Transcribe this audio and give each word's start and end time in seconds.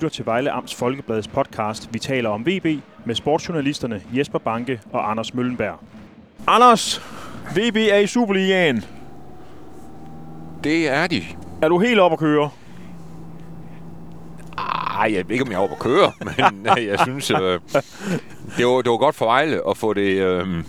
lytter 0.00 0.14
til 0.14 0.26
Vejle 0.26 0.50
Amts 0.50 0.74
Folkebladets 0.74 1.28
podcast 1.28 1.88
Vi 1.92 1.98
taler 1.98 2.30
om 2.30 2.46
VB 2.46 2.82
med 3.04 3.14
sportsjournalisterne 3.14 4.02
Jesper 4.12 4.38
Banke 4.38 4.80
og 4.92 5.10
Anders 5.10 5.34
Møllenberg. 5.34 5.78
Anders, 6.46 7.02
VB 7.56 7.76
er 7.76 7.96
i 7.96 8.06
Superligaen. 8.06 8.84
Det 10.64 10.88
er 10.88 11.06
de. 11.06 11.22
Er 11.62 11.68
du 11.68 11.78
helt 11.78 12.00
op 12.00 12.12
at 12.12 12.18
køre? 12.18 12.50
Ej, 14.58 15.12
jeg 15.14 15.28
ved 15.28 15.30
ikke, 15.30 15.44
om 15.44 15.50
jeg 15.50 15.56
er 15.56 15.62
oppe 15.62 15.74
at 15.74 15.80
køre, 15.80 16.12
men 16.38 16.66
øh, 16.78 16.86
jeg 16.86 16.98
synes, 16.98 17.30
øh, 17.30 17.60
det, 18.56 18.66
var, 18.66 18.82
det 18.82 18.90
var 18.90 18.96
godt 18.96 19.14
for 19.14 19.26
Vejle 19.26 19.60
at 19.68 19.76
få 19.76 19.92
det, 19.92 20.10
øh, 20.10 20.64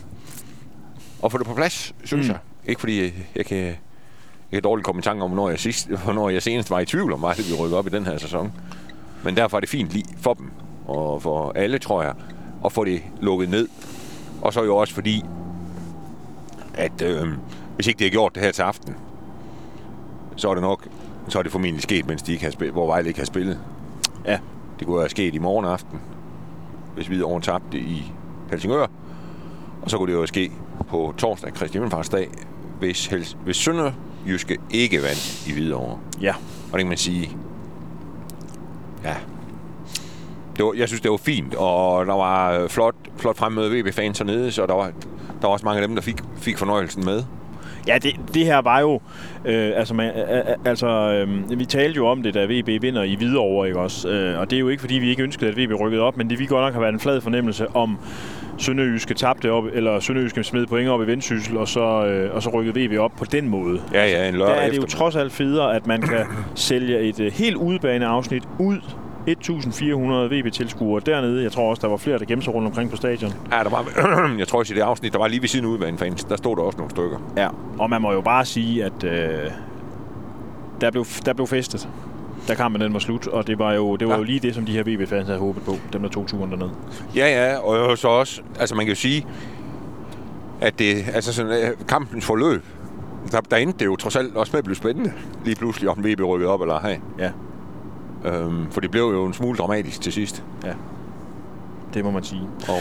at 1.24 1.32
få 1.32 1.38
det 1.38 1.48
på 1.48 1.54
plads, 1.54 1.96
synes 2.04 2.28
mm. 2.28 2.32
jeg. 2.32 2.40
Ikke 2.66 2.80
fordi 2.80 3.02
jeg, 3.02 3.14
jeg 3.36 3.46
kan... 3.46 3.76
Jeg 4.52 4.58
kan 4.58 4.64
dårligt 4.64 4.86
komme 4.86 5.00
i 5.00 5.04
tanke 5.04 5.24
om, 5.24 5.30
hvornår 5.30 5.50
jeg, 5.50 5.60
sidst, 5.60 5.90
hvornår 5.90 6.30
jeg 6.30 6.42
senest 6.42 6.70
var 6.70 6.80
i 6.80 6.86
tvivl 6.86 7.14
om, 7.14 7.24
at 7.24 7.50
vi 7.50 7.56
rykker 7.56 7.78
op 7.78 7.88
i 7.88 7.90
den 7.90 8.06
her 8.06 8.18
sæson. 8.18 8.54
Men 9.24 9.38
derfor 9.38 9.58
er 9.58 9.62
det 9.62 9.70
fint 9.70 9.90
lige 9.90 10.06
for 10.18 10.34
dem, 10.34 10.52
og 10.88 11.22
for 11.22 11.52
alle, 11.56 11.80
tror 11.80 12.04
jeg, 12.04 12.14
at 12.66 12.72
få 12.72 12.84
det 12.86 13.02
lukket 13.22 13.50
ned. 13.50 13.68
Og 14.42 14.54
så 14.54 14.64
jo 14.64 14.78
også 14.78 14.94
fordi, 14.94 15.24
at 16.74 17.02
øh, 17.02 17.28
hvis 17.76 17.88
ikke 17.88 17.98
det 17.98 18.06
har 18.06 18.12
gjort 18.12 18.36
det 18.36 18.44
her 18.44 18.52
til 18.52 18.62
aften, 18.62 18.96
så 20.36 20.50
er 20.50 20.54
det 20.54 20.64
nok, 20.64 20.88
så 21.28 21.40
er 21.40 21.44
det 21.44 21.52
formentlig 21.52 21.84
sket, 21.84 22.08
mens 22.08 22.22
de 22.22 22.32
ikke 22.32 22.44
har 22.44 22.52
spillet, 22.52 22.74
hvor 22.74 22.88
Vejle 22.88 23.08
ikke 23.08 23.20
har 23.20 23.26
spillet. 23.26 23.60
Ja. 24.26 24.40
Det 24.80 24.88
kunne 24.88 25.00
have 25.00 25.10
sket 25.10 25.36
i 25.36 25.38
morgen 25.38 25.66
aften, 25.66 26.00
hvis 26.96 27.10
vi 27.10 27.16
havde 27.16 27.42
tabte 27.42 27.80
i 27.80 28.12
Helsingør. 28.50 28.88
Og 29.82 29.90
så 29.90 29.98
kunne 29.98 30.12
det 30.14 30.20
jo 30.20 30.26
ske 30.26 30.52
på 30.88 31.14
torsdag, 31.18 31.54
Kristi 31.54 31.76
Himmelfartsdag, 31.76 32.30
hvis, 32.80 33.08
Hels- 33.08 33.38
hvis 33.44 33.58
Sønderjyske 33.58 34.58
ikke 34.70 35.02
vandt 35.02 35.48
i 35.48 35.54
Hvidovre. 35.54 36.00
Ja. 36.22 36.34
Og 36.72 36.72
det 36.72 36.80
kan 36.80 36.88
man 36.88 36.98
sige, 36.98 37.38
ja, 39.04 39.16
det 40.58 40.66
var, 40.66 40.74
jeg 40.74 40.88
synes, 40.88 41.02
det 41.02 41.12
var 41.12 41.18
fint, 41.18 41.56
og 41.56 42.06
der 42.06 42.14
var 42.14 42.52
øh, 42.52 42.70
flot, 42.70 42.96
flot 43.18 43.38
fremmøde 43.38 43.72
VB-fans 43.72 44.18
hernede, 44.18 44.52
så 44.52 44.66
der 44.66 44.74
var, 44.74 44.86
der 45.42 45.48
var 45.48 45.50
også 45.50 45.66
mange 45.66 45.82
af 45.82 45.88
dem, 45.88 45.96
der 45.96 46.02
fik, 46.02 46.22
fik 46.38 46.58
fornøjelsen 46.58 47.06
med. 47.06 47.24
Ja, 47.88 47.98
det, 47.98 48.16
det 48.34 48.46
her 48.46 48.62
var 48.62 48.80
jo... 48.80 49.02
Øh, 49.46 49.72
altså, 49.76 49.94
man, 49.94 50.12
altså 50.66 50.88
øh, 50.88 51.60
vi 51.60 51.66
talte 51.66 51.98
jo 51.98 52.08
om 52.08 52.24
det, 52.24 52.34
da 52.34 52.46
VB 52.46 52.82
vinder 52.82 53.04
i 53.04 53.16
Hvidovre, 53.16 53.68
ikke 53.68 53.80
også? 53.80 54.10
Øh, 54.10 54.40
og 54.40 54.50
det 54.50 54.56
er 54.56 54.60
jo 54.60 54.70
ikke, 54.70 54.82
fordi 54.82 54.96
vi 54.96 55.10
ikke 55.10 55.24
ønskede, 55.24 55.52
at 55.52 55.58
VB 55.58 55.82
rykkede 55.82 56.02
op, 56.02 56.18
men 56.18 56.30
det 56.30 56.40
vi 56.40 56.46
godt 56.46 56.66
nok 56.66 56.74
har 56.74 56.80
været 56.80 56.94
en 56.94 57.00
flad 57.00 57.22
fornemmelse 57.22 57.68
om 57.76 57.98
Sønderjyske 58.58 59.14
tabte 59.14 59.52
op, 59.52 59.64
eller 59.74 60.00
Sønderjyske 60.00 60.44
smed 60.44 60.68
point 60.68 60.90
op 60.90 61.02
i 61.02 61.08
Vendsyssel, 61.08 61.58
og 61.58 61.68
så, 61.68 62.06
øh, 62.06 62.36
og 62.36 62.44
så 62.44 62.50
rykkede 62.50 62.86
VB 62.86 63.00
op 63.00 63.12
på 63.18 63.26
den 63.26 63.50
måde. 63.50 63.82
Ja, 63.94 64.06
ja, 64.06 64.28
en 64.28 64.34
Der 64.34 64.40
lørdag 64.40 64.66
er 64.66 64.70
det 64.70 64.78
jo 64.78 64.86
trods 64.86 65.16
alt 65.16 65.32
federe, 65.32 65.76
at 65.76 65.88
man 65.88 66.02
kan 66.02 66.26
sælge 66.56 67.00
et 67.00 67.20
øh, 67.20 67.32
helt 67.32 67.56
udebaneafsnit 67.56 68.44
ud 68.60 68.78
1.400 69.28 70.34
VB-tilskuere 70.34 71.02
dernede. 71.06 71.44
Jeg 71.44 71.52
tror 71.52 71.70
også, 71.70 71.82
der 71.82 71.88
var 71.88 71.98
flere, 71.98 72.20
der 72.20 72.26
gemte 72.26 72.46
sig 72.46 72.54
rundt 72.54 72.68
omkring 72.68 72.90
på 72.90 72.96
stadion. 72.96 73.34
Ja, 73.52 73.58
der 73.64 73.70
var, 73.70 73.86
jeg 74.40 74.48
tror 74.48 74.60
også 74.60 74.74
i 74.74 74.78
det 74.78 74.82
afsnit, 74.82 75.14
der 75.14 75.20
var 75.20 75.28
lige 75.28 75.42
ved 75.42 75.50
siden 75.50 75.66
af 75.66 75.70
udvanefans, 75.70 76.24
der 76.24 76.36
stod 76.36 76.56
der 76.56 76.64
også 76.64 76.78
nogle 76.78 76.92
stykker. 76.92 77.18
Ja. 77.38 77.48
Og 77.80 77.90
man 77.90 78.02
må 78.02 78.12
jo 78.12 78.22
bare 78.22 78.46
sige, 78.46 78.84
at 78.86 79.04
øh, 79.04 79.52
der, 80.82 80.92
blev, 80.92 81.06
der 81.26 81.34
blev 81.34 81.48
festet. 81.48 81.90
Da 82.48 82.56
kampen 82.56 82.82
den 82.82 82.94
var 82.94 83.00
slut, 83.00 83.28
og 83.28 83.48
det 83.48 83.60
var 83.60 83.74
jo, 83.74 83.96
det 83.96 84.08
var 84.08 84.14
Ja. 84.14 84.18
jo 84.18 84.24
lige 84.24 84.40
det, 84.40 84.56
som 84.56 84.66
de 84.66 84.72
her 84.72 84.84
VB-fans 84.84 85.28
havde 85.28 85.40
håbet 85.40 85.64
på, 85.64 85.76
dem 85.94 86.02
der 86.02 86.10
tog 86.10 86.28
turen 86.28 86.52
derned. 86.52 86.70
Ja, 87.16 87.28
ja, 87.52 87.58
og 87.58 87.98
så 87.98 88.08
også, 88.08 88.42
altså 88.60 88.76
man 88.76 88.86
kan 88.86 88.92
jo 88.96 89.00
sige, 89.00 89.26
at 90.62 90.80
det, 90.80 90.96
altså 91.14 91.34
sådan, 91.34 91.52
øh, 91.52 91.88
kampens 91.88 92.26
forløb, 92.26 92.64
der, 93.32 93.42
der 93.42 93.58
endte 93.58 93.80
det 93.80 93.86
jo 93.86 93.96
trods 93.96 94.16
alt 94.16 94.36
også 94.36 94.50
med 94.54 94.58
at 94.58 94.64
blive 94.64 94.76
spændende, 94.76 95.14
lige 95.46 95.56
pludselig, 95.56 95.90
om 95.90 95.98
VB 96.06 96.22
rykkede 96.22 96.52
op 96.52 96.62
eller 96.62 96.76
ej. 96.80 97.00
Ja, 97.20 97.32
Øhm, 98.26 98.72
for 98.72 98.82
det 98.82 98.92
blev 98.92 99.02
jo 99.04 99.26
en 99.26 99.34
smule 99.34 99.58
dramatisk 99.58 100.02
til 100.02 100.14
sidst. 100.14 100.44
det 101.94 102.04
må 102.06 102.12
man 102.12 102.24
sige. 102.24 102.42
Og 102.68 102.80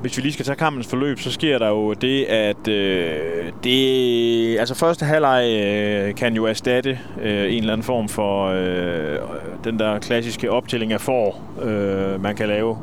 Hvis 0.00 0.16
vi 0.16 0.22
lige 0.22 0.32
skal 0.32 0.44
tage 0.44 0.56
kampens 0.56 0.86
forløb, 0.86 1.18
så 1.20 1.32
sker 1.32 1.58
der 1.58 1.68
jo 1.68 1.92
det, 1.92 2.24
at 2.24 2.68
øh, 2.68 3.52
det, 3.64 4.58
altså 4.58 4.74
første 4.74 5.04
halvleg 5.04 5.62
øh, 5.64 6.14
kan 6.14 6.34
jo 6.34 6.44
erstatte 6.44 6.98
øh, 7.22 7.52
en 7.52 7.58
eller 7.58 7.72
anden 7.72 7.84
form 7.84 8.08
for 8.08 8.46
øh, 8.46 9.18
den 9.64 9.78
der 9.78 9.98
klassiske 9.98 10.50
optælling 10.50 10.92
af 10.92 11.00
får, 11.00 11.42
øh, 11.62 12.22
man 12.22 12.36
kan 12.36 12.48
lave, 12.48 12.78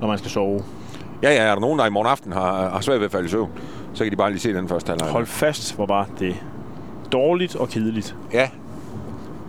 når 0.00 0.08
man 0.08 0.18
skal 0.18 0.30
sove. 0.30 0.60
ja, 1.22 1.30
ja, 1.30 1.42
er 1.42 1.54
der 1.54 1.60
nogen, 1.60 1.78
der 1.78 1.86
i 1.86 1.90
morgen 1.90 2.08
aften 2.08 2.32
har, 2.32 2.70
har 2.70 2.80
svært 2.80 2.98
ved 3.00 3.04
at 3.06 3.12
falde 3.12 3.26
i 3.26 3.28
søvn, 3.28 3.50
så 3.94 4.04
kan 4.04 4.10
de 4.10 4.16
bare 4.16 4.30
lige 4.30 4.40
se 4.40 4.54
den 4.54 4.68
første 4.68 4.88
halvleg. 4.90 5.08
Hold 5.10 5.26
fast, 5.26 5.76
hvor 5.76 5.86
var 5.86 6.08
det 6.18 6.36
dårligt 7.12 7.56
og 7.56 7.68
kedeligt. 7.68 8.16
Ja, 8.32 8.48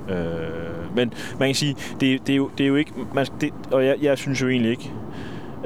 Øh, 0.09 0.95
men 0.95 1.13
man 1.39 1.47
kan 1.47 1.56
sige, 1.56 1.75
det, 2.00 2.28
det, 2.28 2.34
er, 2.34 2.38
jo, 2.38 2.50
det 2.57 2.63
er 2.63 2.67
jo 2.67 2.75
ikke... 2.75 2.91
Man, 3.13 3.28
det, 3.41 3.53
og 3.72 3.85
jeg, 3.85 3.95
jeg 4.01 4.17
synes 4.17 4.41
jo 4.41 4.50
egentlig 4.50 4.72
ikke, 4.72 4.91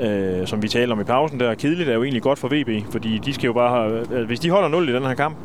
øh, 0.01 0.47
som 0.47 0.63
vi 0.63 0.67
talte 0.67 0.91
om 0.91 1.01
i 1.01 1.03
pausen 1.03 1.39
der, 1.39 1.55
kedeligt 1.55 1.89
er 1.89 1.93
jo 1.93 2.03
egentlig 2.03 2.21
godt 2.21 2.39
for 2.39 2.47
VB, 2.47 2.91
fordi 2.91 3.17
de 3.17 3.33
skal 3.33 3.47
jo 3.47 3.53
bare 3.53 3.69
have, 3.69 4.19
øh, 4.19 4.27
hvis 4.27 4.39
de 4.39 4.49
holder 4.49 4.69
0 4.69 4.89
i 4.89 4.93
den 4.93 5.03
her 5.03 5.13
kamp, 5.13 5.37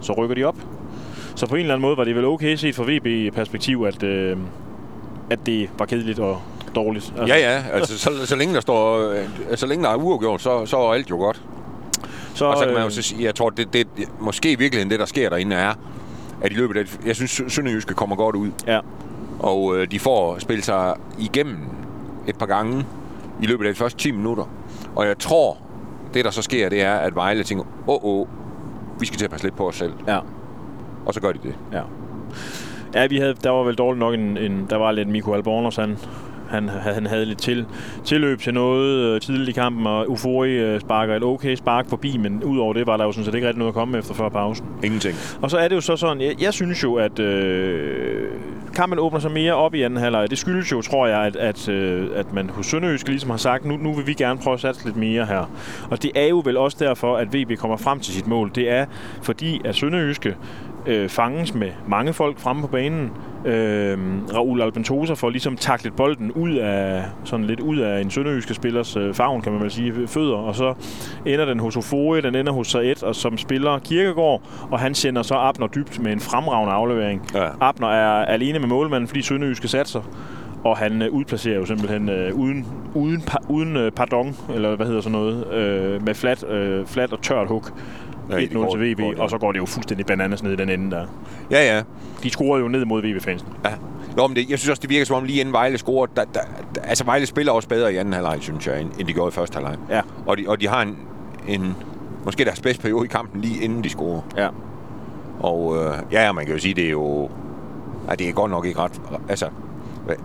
så 0.00 0.12
rykker 0.12 0.34
de 0.34 0.44
op. 0.44 0.56
Så 1.34 1.46
på 1.46 1.54
en 1.54 1.60
eller 1.60 1.74
anden 1.74 1.82
måde 1.82 1.96
var 1.96 2.04
det 2.04 2.16
vel 2.16 2.24
okay 2.24 2.56
set 2.56 2.74
fra 2.74 2.84
VB-perspektiv, 2.86 3.84
at, 3.88 4.02
øh, 4.02 4.36
at 5.30 5.38
det 5.46 5.70
var 5.78 5.86
kedeligt 5.86 6.18
og 6.18 6.42
dårligt. 6.74 7.12
Altså, 7.18 7.34
ja, 7.34 7.54
ja, 7.54 7.62
altså 7.72 7.98
så, 7.98 8.26
så 8.26 8.36
længe 8.36 8.54
der 8.54 8.60
står, 8.60 9.10
øh, 9.10 9.56
så 9.56 9.66
længe 9.66 9.84
der 9.84 9.90
er 9.90 9.96
uafgjort, 9.96 10.42
så, 10.42 10.66
så 10.66 10.76
er 10.76 10.94
alt 10.94 11.10
jo 11.10 11.16
godt. 11.16 11.42
så, 12.34 12.44
Og 12.44 12.56
så 12.58 12.64
kan 12.64 12.72
man 12.72 12.82
jo 12.82 12.86
øh, 12.86 12.92
så 12.92 13.02
sige, 13.02 13.24
jeg 13.24 13.34
tror, 13.34 13.50
det, 13.50 13.72
det, 13.72 13.86
måske 14.20 14.52
i 14.52 14.54
virkeligheden 14.54 14.90
det, 14.90 15.00
der 15.00 15.06
sker 15.06 15.28
derinde 15.28 15.56
er, 15.56 15.74
at 16.42 16.52
i 16.52 16.54
løbet 16.54 16.76
af, 16.76 17.06
jeg 17.06 17.16
synes, 17.16 17.42
Sønderjyske 17.48 17.94
kommer 17.94 18.16
godt 18.16 18.36
ud. 18.36 18.50
Ja, 18.66 18.80
Og 19.38 19.76
øh, 19.76 19.90
de 19.90 19.98
får 19.98 20.38
spillet 20.38 20.64
sig 20.64 20.94
igennem 21.18 21.58
et 22.26 22.38
par 22.38 22.46
gange 22.46 22.86
i 23.42 23.46
løbet 23.46 23.66
af 23.66 23.74
de 23.74 23.78
første 23.78 23.98
10 23.98 24.10
minutter. 24.10 24.44
Og 24.96 25.06
jeg 25.06 25.18
tror, 25.18 25.56
det 26.14 26.24
der 26.24 26.30
så 26.30 26.42
sker, 26.42 26.68
det 26.68 26.82
er, 26.82 26.94
at 26.94 27.14
Vejle 27.14 27.42
tænker, 27.44 27.64
åh, 27.86 28.04
åh, 28.04 28.26
vi 29.00 29.06
skal 29.06 29.18
til 29.18 29.24
at 29.24 29.30
passe 29.30 29.46
lidt 29.46 29.56
på 29.56 29.68
os 29.68 29.76
selv. 29.76 29.92
ja. 30.08 30.18
Og 31.06 31.14
så 31.14 31.20
gør 31.20 31.32
de 31.32 31.38
det. 31.42 31.54
Ja. 31.72 31.82
Ja, 32.94 33.06
vi 33.06 33.18
havde, 33.18 33.34
der 33.44 33.50
var 33.50 33.62
vel 33.62 33.74
dårligt 33.74 33.98
nok 33.98 34.14
en, 34.14 34.36
en 34.36 34.66
der 34.70 34.76
var 34.76 34.92
lidt 34.92 35.08
Mikko 35.08 35.32
Albornoz, 35.32 35.76
han, 35.76 35.96
han, 36.48 36.68
han 36.68 37.06
havde 37.06 37.24
lidt 37.24 37.38
til, 37.38 37.66
tilløb 38.04 38.40
til 38.40 38.54
noget 38.54 39.14
øh, 39.14 39.20
tidligt 39.20 39.48
i 39.48 39.52
kampen, 39.52 39.86
og 39.86 40.10
Ufori 40.10 40.50
øh, 40.50 40.80
sparker 40.80 41.16
et 41.16 41.22
okay 41.22 41.56
spark 41.56 41.88
forbi, 41.88 42.16
men 42.16 42.44
udover 42.44 42.72
det 42.72 42.86
var 42.86 42.96
der 42.96 43.04
jo 43.04 43.12
sådan 43.12 43.24
set 43.24 43.34
ikke 43.34 43.46
rigtig 43.46 43.58
noget 43.58 43.70
at 43.70 43.74
komme 43.74 43.98
efter 43.98 44.14
før 44.14 44.28
pausen. 44.28 44.66
Ingenting. 44.84 45.16
Og 45.42 45.50
så 45.50 45.58
er 45.58 45.68
det 45.68 45.76
jo 45.76 45.80
så 45.80 45.96
sådan, 45.96 46.20
jeg, 46.20 46.42
jeg 46.42 46.54
synes 46.54 46.82
jo, 46.82 46.94
at 46.94 47.18
øh, 47.18 48.28
kampen 48.74 48.98
åbner 48.98 49.20
sig 49.20 49.30
mere 49.30 49.54
op 49.54 49.74
i 49.74 49.82
anden 49.82 49.98
halvleg. 49.98 50.30
Det 50.30 50.38
skyldes 50.38 50.72
jo, 50.72 50.82
tror 50.82 51.06
jeg, 51.06 51.20
at, 51.20 51.36
at, 51.36 51.68
øh, 51.68 52.08
at 52.14 52.32
man 52.32 52.50
hos 52.50 52.66
Sønderjysk 52.66 53.08
ligesom 53.08 53.30
har 53.30 53.36
sagt, 53.36 53.64
nu, 53.64 53.76
nu 53.76 53.92
vil 53.92 54.06
vi 54.06 54.12
gerne 54.12 54.40
prøve 54.40 54.54
at 54.54 54.60
satse 54.60 54.84
lidt 54.84 54.96
mere 54.96 55.26
her. 55.26 55.50
Og 55.90 56.02
det 56.02 56.10
er 56.14 56.26
jo 56.26 56.42
vel 56.44 56.56
også 56.56 56.76
derfor, 56.80 57.16
at 57.16 57.34
VB 57.34 57.58
kommer 57.58 57.76
frem 57.76 58.00
til 58.00 58.14
sit 58.14 58.26
mål. 58.26 58.50
Det 58.54 58.70
er 58.70 58.86
fordi, 59.22 59.60
at 59.64 59.74
Sønderjyske 59.74 60.36
øh, 60.86 61.08
fanges 61.08 61.54
med 61.54 61.70
mange 61.88 62.12
folk 62.12 62.38
fremme 62.38 62.62
på 62.62 62.68
banen. 62.68 63.10
Øh, 63.48 63.98
Raul 64.34 64.62
Albentosa 64.62 65.12
får 65.12 65.30
ligesom 65.30 65.56
taklet 65.56 65.96
bolden 65.96 66.32
ud 66.32 66.54
af, 66.54 67.04
sådan 67.24 67.46
lidt 67.46 67.60
ud 67.60 67.78
af 67.78 68.00
en 68.00 68.10
sønderjyske 68.10 68.54
spillers 68.54 68.96
øh, 68.96 69.14
favn, 69.14 69.42
kan 69.42 69.52
man 69.52 69.62
vel 69.62 69.70
sige, 69.70 69.92
fødder, 70.06 70.36
og 70.36 70.54
så 70.54 70.74
ender 71.26 71.44
den 71.44 71.60
hos 71.60 71.76
Ofori, 71.76 72.20
den 72.20 72.34
ender 72.34 72.52
hos 72.52 72.68
Saed, 72.68 73.02
og 73.02 73.14
som 73.14 73.38
spiller 73.38 73.78
Kirkegaard, 73.78 74.42
og 74.70 74.78
han 74.78 74.94
sender 74.94 75.22
så 75.22 75.34
Abner 75.34 75.66
dybt 75.66 76.02
med 76.02 76.12
en 76.12 76.20
fremragende 76.20 76.74
aflevering. 76.74 77.30
Ja. 77.34 77.48
Abner 77.60 77.88
er 77.88 78.24
alene 78.24 78.58
med 78.58 78.68
målmanden, 78.68 79.08
fordi 79.08 79.22
Sønderjyske 79.22 79.68
satser, 79.68 80.02
og 80.64 80.76
han 80.76 81.02
øh, 81.02 81.12
udplacerer 81.12 81.56
jo 81.56 81.66
simpelthen 81.66 82.08
øh, 82.08 82.34
uden, 82.34 82.66
uden, 82.94 83.20
pa, 83.20 83.36
uden 83.48 83.76
øh, 83.76 83.92
pardon, 83.92 84.36
eller 84.54 84.76
hvad 84.76 84.86
hedder 84.86 85.00
sådan 85.00 85.18
noget, 85.18 85.52
øh, 85.52 86.06
med 86.06 86.14
flat, 86.14 86.44
øh, 86.50 86.86
flat 86.86 87.12
og 87.12 87.22
tørt 87.22 87.48
hook. 87.48 87.72
Ja, 88.30 88.36
det 88.36 88.48
1-0 88.50 88.54
går- 88.54 88.76
til 88.76 88.92
VB, 88.92 88.98
det. 88.98 89.18
og 89.18 89.30
så 89.30 89.38
går 89.38 89.52
det 89.52 89.58
jo 89.58 89.66
fuldstændig 89.66 90.06
bananas 90.06 90.42
ned 90.42 90.52
i 90.52 90.56
den 90.56 90.68
ende 90.68 90.90
der. 90.96 91.06
Ja, 91.50 91.76
ja. 91.76 91.82
De 92.22 92.30
scorede 92.30 92.62
jo 92.62 92.68
ned 92.68 92.84
mod 92.84 93.02
VB-fansen. 93.02 93.48
ja. 93.64 93.70
Nå, 94.16 94.26
men 94.26 94.36
det, 94.36 94.50
jeg 94.50 94.58
synes 94.58 94.68
også, 94.70 94.80
det 94.80 94.90
virker 94.90 95.04
som 95.06 95.16
om 95.16 95.24
lige 95.24 95.40
inden 95.40 95.52
Vejle 95.52 95.78
scorer, 95.78 96.06
der, 96.06 96.24
der, 96.24 96.40
der, 96.74 96.80
altså 96.80 97.04
Vejle 97.04 97.26
spiller 97.26 97.52
også 97.52 97.68
bedre 97.68 97.92
i 97.92 97.96
anden 97.96 98.14
halvleg, 98.14 98.36
synes 98.40 98.66
jeg, 98.66 98.80
end, 98.80 99.06
de 99.06 99.12
gjorde 99.12 99.28
i 99.28 99.32
første 99.32 99.54
halvleg. 99.54 99.76
Ja. 99.90 100.00
Og 100.26 100.38
de, 100.38 100.44
og 100.48 100.60
de 100.60 100.68
har 100.68 100.82
en, 100.82 100.96
en 101.48 101.74
måske 102.24 102.44
deres 102.44 102.60
bedste 102.60 102.82
periode 102.82 103.04
i 103.04 103.08
kampen 103.08 103.40
lige 103.40 103.64
inden 103.64 103.84
de 103.84 103.88
scorer. 103.88 104.20
Ja. 104.36 104.48
Og 105.40 105.76
øh, 105.76 105.92
ja, 106.12 106.24
ja, 106.24 106.32
man 106.32 106.44
kan 106.46 106.54
jo 106.54 106.60
sige, 106.60 106.74
det 106.74 106.86
er 106.86 106.90
jo... 106.90 107.30
Nej, 108.06 108.14
det 108.16 108.28
er 108.28 108.32
godt 108.32 108.50
nok 108.50 108.66
ikke 108.66 108.78
ret... 108.78 109.00
Altså, 109.28 109.48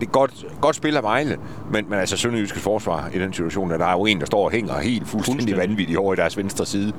det 0.00 0.02
er 0.06 0.10
godt, 0.10 0.44
godt 0.60 0.76
spil 0.76 0.96
af 0.96 1.02
Vejle, 1.02 1.36
men, 1.72 1.84
men 1.88 1.98
altså 1.98 2.16
Sønderjyske 2.16 2.58
forsvar 2.60 3.10
i 3.14 3.18
den 3.18 3.32
situation, 3.32 3.72
at 3.72 3.80
der 3.80 3.86
er 3.86 3.92
jo 3.92 4.06
en, 4.06 4.20
der 4.20 4.26
står 4.26 4.44
og 4.44 4.50
hænger 4.50 4.72
helt 4.80 4.82
fuldstændig, 4.82 5.10
Fuldstændig. 5.10 5.38
fuldstændig. 5.54 5.58
vanvittigt 5.70 5.98
over 5.98 6.12
i 6.12 6.16
deres 6.16 6.36
venstre 6.36 6.66
side. 6.66 6.92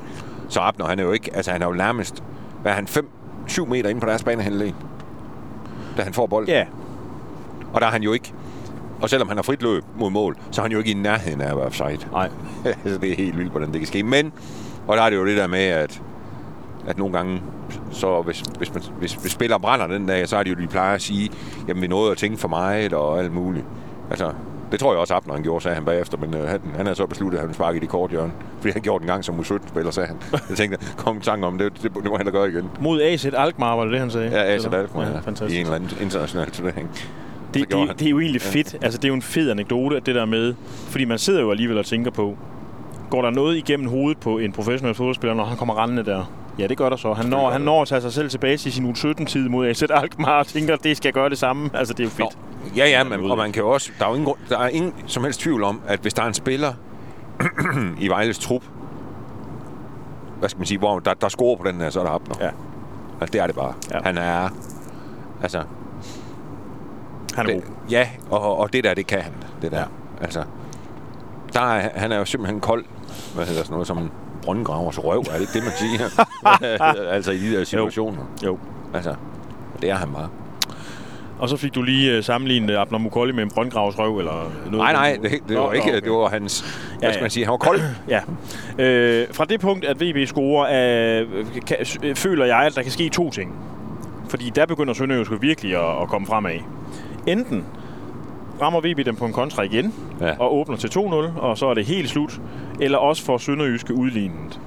Så 0.49 0.59
Abner, 0.59 0.85
han 0.85 0.99
er 0.99 1.03
jo 1.03 1.11
ikke... 1.11 1.31
Altså, 1.35 1.51
han 1.51 1.61
er 1.61 1.65
jo 1.65 1.73
nærmest... 1.73 2.23
Hvad 2.61 2.71
er 2.71 2.75
han? 2.75 2.87
5-7 3.47 3.65
meter 3.65 3.89
inde 3.89 4.01
på 4.01 4.07
deres 4.07 4.23
banehandel, 4.23 4.73
da 5.97 6.01
han 6.01 6.13
får 6.13 6.27
bolden. 6.27 6.49
Ja, 6.49 6.65
Og 7.73 7.81
der 7.81 7.87
er 7.87 7.91
han 7.91 8.03
jo 8.03 8.13
ikke... 8.13 8.33
Og 9.01 9.09
selvom 9.09 9.27
han 9.27 9.37
har 9.37 9.43
frit 9.43 9.61
løb 9.61 9.83
mod 9.99 10.09
mål, 10.11 10.37
så 10.51 10.61
er 10.61 10.63
han 10.63 10.71
jo 10.71 10.77
ikke 10.77 10.91
i 10.91 10.93
nærheden 10.93 11.41
af 11.41 11.49
at 11.49 11.57
være 11.57 11.65
offside. 11.65 11.99
nej. 12.11 12.29
altså, 12.83 12.97
det 12.99 13.11
er 13.11 13.15
helt 13.15 13.37
vildt, 13.37 13.51
hvordan 13.51 13.71
det 13.71 13.79
kan 13.79 13.87
ske. 13.87 14.03
Men, 14.03 14.33
og 14.87 14.97
der 14.97 15.03
er 15.03 15.09
det 15.09 15.17
jo 15.17 15.25
det 15.25 15.37
der 15.37 15.47
med, 15.47 15.65
at 15.65 16.01
at 16.87 16.97
nogle 16.97 17.13
gange, 17.13 17.41
så 17.91 18.21
hvis, 18.21 18.43
hvis, 18.57 18.73
man, 18.73 18.83
hvis, 18.99 19.13
hvis 19.13 19.31
spiller 19.31 19.57
brænder 19.57 19.87
den 19.87 20.05
dag, 20.05 20.27
så 20.27 20.37
er 20.37 20.43
det 20.43 20.49
jo, 20.49 20.55
de 20.55 20.67
plejer 20.67 20.95
at 20.95 21.01
sige, 21.01 21.29
jamen 21.67 21.81
vi 21.81 21.87
nåede 21.87 22.11
at 22.11 22.17
tænke 22.17 22.37
for 22.37 22.47
meget 22.47 22.93
og 22.93 23.19
alt 23.19 23.33
muligt. 23.33 23.65
Altså, 24.09 24.31
det 24.71 24.79
tror 24.79 24.93
jeg 24.93 24.99
også, 24.99 25.13
Abner 25.13 25.33
han 25.33 25.43
gjorde, 25.43 25.63
sagde 25.63 25.75
han 25.75 25.85
bagefter, 25.85 26.17
men 26.17 26.33
øh, 26.33 26.47
han, 26.47 26.59
han 26.75 26.85
havde 26.85 26.95
så 26.95 27.05
besluttet, 27.05 27.37
at 27.37 27.41
han 27.41 27.47
ville 27.47 27.55
sparke 27.55 27.77
i 27.77 27.79
de 27.79 27.87
kort 27.87 28.11
hjørne. 28.11 28.31
Fordi 28.59 28.71
han 28.71 28.81
gjorde 28.81 28.99
den 28.99 29.07
gang 29.07 29.25
som 29.25 29.39
U17-spiller, 29.39 29.91
sagde 29.91 30.07
han. 30.07 30.17
Jeg 30.49 30.57
tænkte, 30.57 30.77
kom 30.97 31.15
en 31.15 31.21
tanke 31.21 31.47
om 31.47 31.57
det, 31.57 31.73
det, 31.83 31.95
det 31.95 32.05
må 32.05 32.17
han 32.17 32.25
da 32.25 32.31
gøre 32.31 32.49
igen. 32.49 32.69
Mod 32.79 33.01
AZ 33.01 33.25
Alkmaar, 33.25 33.75
var 33.75 33.83
det 33.83 33.91
det, 33.91 33.99
han 33.99 34.11
sagde? 34.11 34.29
Ja, 34.29 34.53
Eller? 34.53 34.69
det 34.69 34.89
ja, 34.95 35.45
ja, 35.45 35.51
i 35.51 35.55
en 35.55 35.61
eller 35.61 35.75
anden 35.75 35.97
international 36.01 36.51
turnering. 36.51 36.89
Det, 37.53 37.69
gjorde 37.69 37.79
han. 37.79 37.87
det, 37.87 37.99
det 37.99 38.05
er 38.05 38.09
jo 38.09 38.19
egentlig 38.19 38.41
fedt. 38.41 38.75
Altså, 38.81 38.97
det 38.97 39.05
er 39.05 39.09
jo 39.09 39.15
en 39.15 39.21
fed 39.21 39.51
anekdote, 39.51 39.99
det 39.99 40.15
der 40.15 40.25
med... 40.25 40.53
Fordi 40.89 41.05
man 41.05 41.17
sidder 41.17 41.41
jo 41.41 41.51
alligevel 41.51 41.77
og 41.77 41.85
tænker 41.85 42.11
på, 42.11 42.37
går 43.09 43.21
der 43.21 43.29
noget 43.29 43.57
igennem 43.57 43.89
hovedet 43.89 44.17
på 44.17 44.37
en 44.37 44.51
professionel 44.51 44.95
fodboldspiller, 44.95 45.33
når 45.33 45.45
han 45.45 45.57
kommer 45.57 45.83
rendende 45.83 46.05
der? 46.05 46.31
Ja, 46.59 46.67
det 46.67 46.77
gør 46.77 46.89
der 46.89 46.95
så. 46.95 47.13
Han 47.13 47.25
når, 47.25 47.49
han 47.49 47.61
når 47.61 47.81
at 47.81 47.87
tage 47.87 48.01
sig 48.01 48.13
selv 48.13 48.29
tilbage 48.29 48.57
til 48.57 48.73
sin 48.73 48.91
U17-tid 48.91 49.49
mod 49.49 49.67
AZ 49.67 49.83
Alkmaar 49.89 50.39
og 50.39 50.47
tænker, 50.47 50.73
at 50.73 50.83
det 50.83 50.97
skal 50.97 51.13
gøre 51.13 51.29
det 51.29 51.37
samme. 51.37 51.69
Altså, 51.73 51.93
det 51.93 51.99
er 51.99 52.03
jo 52.03 52.09
fedt. 52.09 52.19
Nå, 52.19 52.44
ja, 52.77 52.87
ja, 52.89 53.03
men, 53.03 53.31
og 53.31 53.37
man 53.37 53.51
kan 53.51 53.61
jo 53.63 53.69
også... 53.69 53.91
Der 53.99 54.05
er 54.05 54.09
jo 54.09 54.15
ingen, 54.15 54.25
grund- 54.25 54.39
der 54.49 54.57
er 54.59 54.67
ingen 54.67 54.93
som 55.07 55.23
helst 55.23 55.39
tvivl 55.39 55.63
om, 55.63 55.81
at 55.87 55.99
hvis 55.99 56.13
der 56.13 56.23
er 56.23 56.27
en 56.27 56.33
spiller 56.33 56.73
i 57.99 58.07
Vejles 58.07 58.39
trup, 58.39 58.63
hvad 60.39 60.49
skal 60.49 60.59
man 60.59 60.65
sige, 60.67 60.77
hvor 60.77 60.99
der, 60.99 61.13
der 61.13 61.29
scorer 61.29 61.55
på 61.57 61.63
den 61.67 61.81
her, 61.81 61.89
så 61.89 61.99
er 61.99 62.03
der 62.03 62.11
Abner. 62.11 62.35
Ja. 62.41 62.49
Altså, 63.21 63.33
det 63.33 63.41
er 63.41 63.47
det 63.47 63.55
bare. 63.55 63.73
Ja. 63.91 63.99
Han 64.03 64.17
er... 64.17 64.49
Altså, 65.41 65.63
Han 67.35 67.45
er 67.49 67.53
det, 67.53 67.63
god. 67.63 67.73
ja, 67.89 68.09
og, 68.31 68.57
og 68.57 68.73
det 68.73 68.83
der, 68.83 68.93
det 68.93 69.07
kan 69.07 69.21
han. 69.21 69.33
Det 69.61 69.71
der. 69.71 69.79
Ja. 69.79 69.85
Altså, 70.21 70.43
der 71.53 71.61
er, 71.61 71.89
han 71.95 72.11
er 72.11 72.17
jo 72.17 72.25
simpelthen 72.25 72.59
kold. 72.59 72.85
Hvad 73.35 73.45
hedder 73.45 73.61
sådan 73.63 73.71
noget 73.73 73.87
som 73.87 73.97
en 73.97 74.11
brøndgravers 74.41 75.03
røv, 75.03 75.19
er 75.19 75.23
det 75.33 75.41
ikke 75.41 75.53
det, 75.53 75.63
man 75.63 75.71
siger? 75.75 76.23
altså 77.15 77.31
i 77.31 77.37
de 77.37 77.55
der 77.57 77.63
situationer. 77.63 78.23
Jo. 78.43 78.57
Altså, 78.93 79.15
det 79.81 79.89
er 79.89 79.95
han 79.95 80.09
bare. 80.13 80.29
Og 81.45 81.49
så 81.49 81.57
fik 81.57 81.75
du 81.75 81.81
lige 81.81 82.17
uh, 82.17 82.23
sammenlignet 82.23 82.75
Abner 82.75 82.97
Mukolli 82.99 83.33
med 83.33 83.43
en 83.43 83.49
brøndgravsrøv, 83.49 84.17
eller 84.17 84.51
noget? 84.71 84.77
Nej, 84.77 84.93
nej, 84.93 85.19
det, 85.21 85.31
det 85.49 85.57
var 85.57 85.63
Nå, 85.65 85.71
ikke, 85.71 85.91
nå, 85.91 85.99
det 85.99 86.11
var 86.11 86.29
hans, 86.29 86.61
hvad 86.61 86.99
Ja, 87.01 87.13
skal 87.13 87.19
ja. 87.19 87.23
man 87.23 87.29
sige, 87.29 87.45
han 87.45 87.51
var 87.51 87.57
kold. 87.57 87.79
Ja. 88.09 88.19
Øh, 88.83 89.27
fra 89.33 89.45
det 89.45 89.59
punkt, 89.61 89.85
at 89.85 90.01
VB 90.01 90.27
scorer, 90.27 91.21
øh, 91.21 91.45
kan, 91.67 91.77
øh, 92.03 92.15
føler 92.15 92.45
jeg, 92.45 92.57
at 92.59 92.75
der 92.75 92.81
kan 92.81 92.91
ske 92.91 93.09
to 93.09 93.29
ting. 93.31 93.55
Fordi 94.29 94.51
der 94.55 94.65
begynder 94.65 94.93
Sønderjysk 94.93 95.31
virkelig 95.41 95.75
at, 95.75 96.01
at 96.01 96.07
komme 96.07 96.27
fremad. 96.27 96.59
Enten 97.27 97.63
rammer 98.61 98.79
VB 98.79 99.05
dem 99.05 99.15
på 99.15 99.25
en 99.25 99.33
kontra 99.33 99.63
igen, 99.63 99.93
Ja. 100.21 100.31
og 100.39 100.55
åbner 100.55 100.75
til 100.77 100.87
2-0, 100.87 101.39
og 101.39 101.57
så 101.57 101.67
er 101.67 101.73
det 101.73 101.85
helt 101.85 102.09
slut. 102.09 102.39
Eller 102.79 102.97
også 102.97 103.25
får 103.25 103.37
Sønderjyske 103.37 103.93
udlignet. 103.93 104.59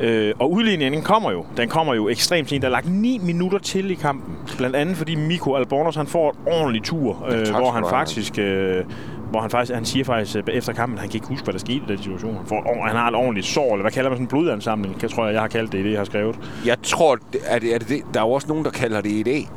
Øh, 0.00 0.34
og 0.38 0.52
udligningen 0.52 1.02
kommer 1.02 1.30
jo. 1.30 1.44
Den 1.56 1.68
kommer 1.68 1.94
jo 1.94 2.08
ekstremt 2.08 2.48
sent. 2.48 2.62
Der 2.62 2.68
er 2.68 2.72
lagt 2.72 2.88
9 2.88 3.18
minutter 3.22 3.58
til 3.58 3.90
i 3.90 3.94
kampen. 3.94 4.36
Blandt 4.56 4.76
andet 4.76 4.96
fordi 4.96 5.14
Miko 5.14 5.54
Albornoz 5.54 5.96
han 5.96 6.06
får 6.06 6.30
et 6.30 6.36
ordentligt 6.46 6.84
tur, 6.84 7.26
øh, 7.30 7.48
hvor 7.48 7.70
han 7.70 7.84
faktisk... 7.90 8.38
Øh, 8.38 8.84
hvor 9.30 9.40
han 9.40 9.50
faktisk, 9.50 9.74
han 9.74 9.84
siger 9.84 10.04
faktisk 10.04 10.36
øh, 10.36 10.42
efter 10.54 10.72
kampen, 10.72 10.98
han 10.98 11.08
kan 11.08 11.16
ikke 11.16 11.26
huske, 11.26 11.44
hvad 11.44 11.52
der 11.52 11.58
skete 11.58 11.76
i 11.76 11.82
den 11.88 11.98
situation. 11.98 12.36
Han, 12.36 12.46
får, 12.46 12.86
han 12.86 12.96
har 12.96 13.08
et 13.08 13.14
ordentligt 13.14 13.46
sår, 13.46 13.72
eller 13.72 13.82
hvad 13.82 13.92
kalder 13.92 14.10
man 14.10 14.16
sådan 14.16 14.24
en 14.24 14.28
blodansamling? 14.28 15.00
Det 15.00 15.10
tror 15.10 15.24
jeg, 15.24 15.32
jeg 15.32 15.40
har 15.40 15.48
kaldt 15.48 15.72
det 15.72 15.78
i 15.78 15.82
det, 15.82 15.90
jeg 15.90 15.98
har 16.00 16.04
skrevet. 16.04 16.38
Jeg 16.66 16.76
tror, 16.82 17.18
er 17.46 17.58
det, 17.58 17.74
er 17.74 17.78
det? 17.78 18.02
Der 18.14 18.20
er 18.20 18.24
jo 18.24 18.32
også 18.32 18.48
nogen, 18.48 18.64
der 18.64 18.70
kalder 18.70 19.00
det 19.00 19.20
et 19.20 19.28
æg. 19.28 19.48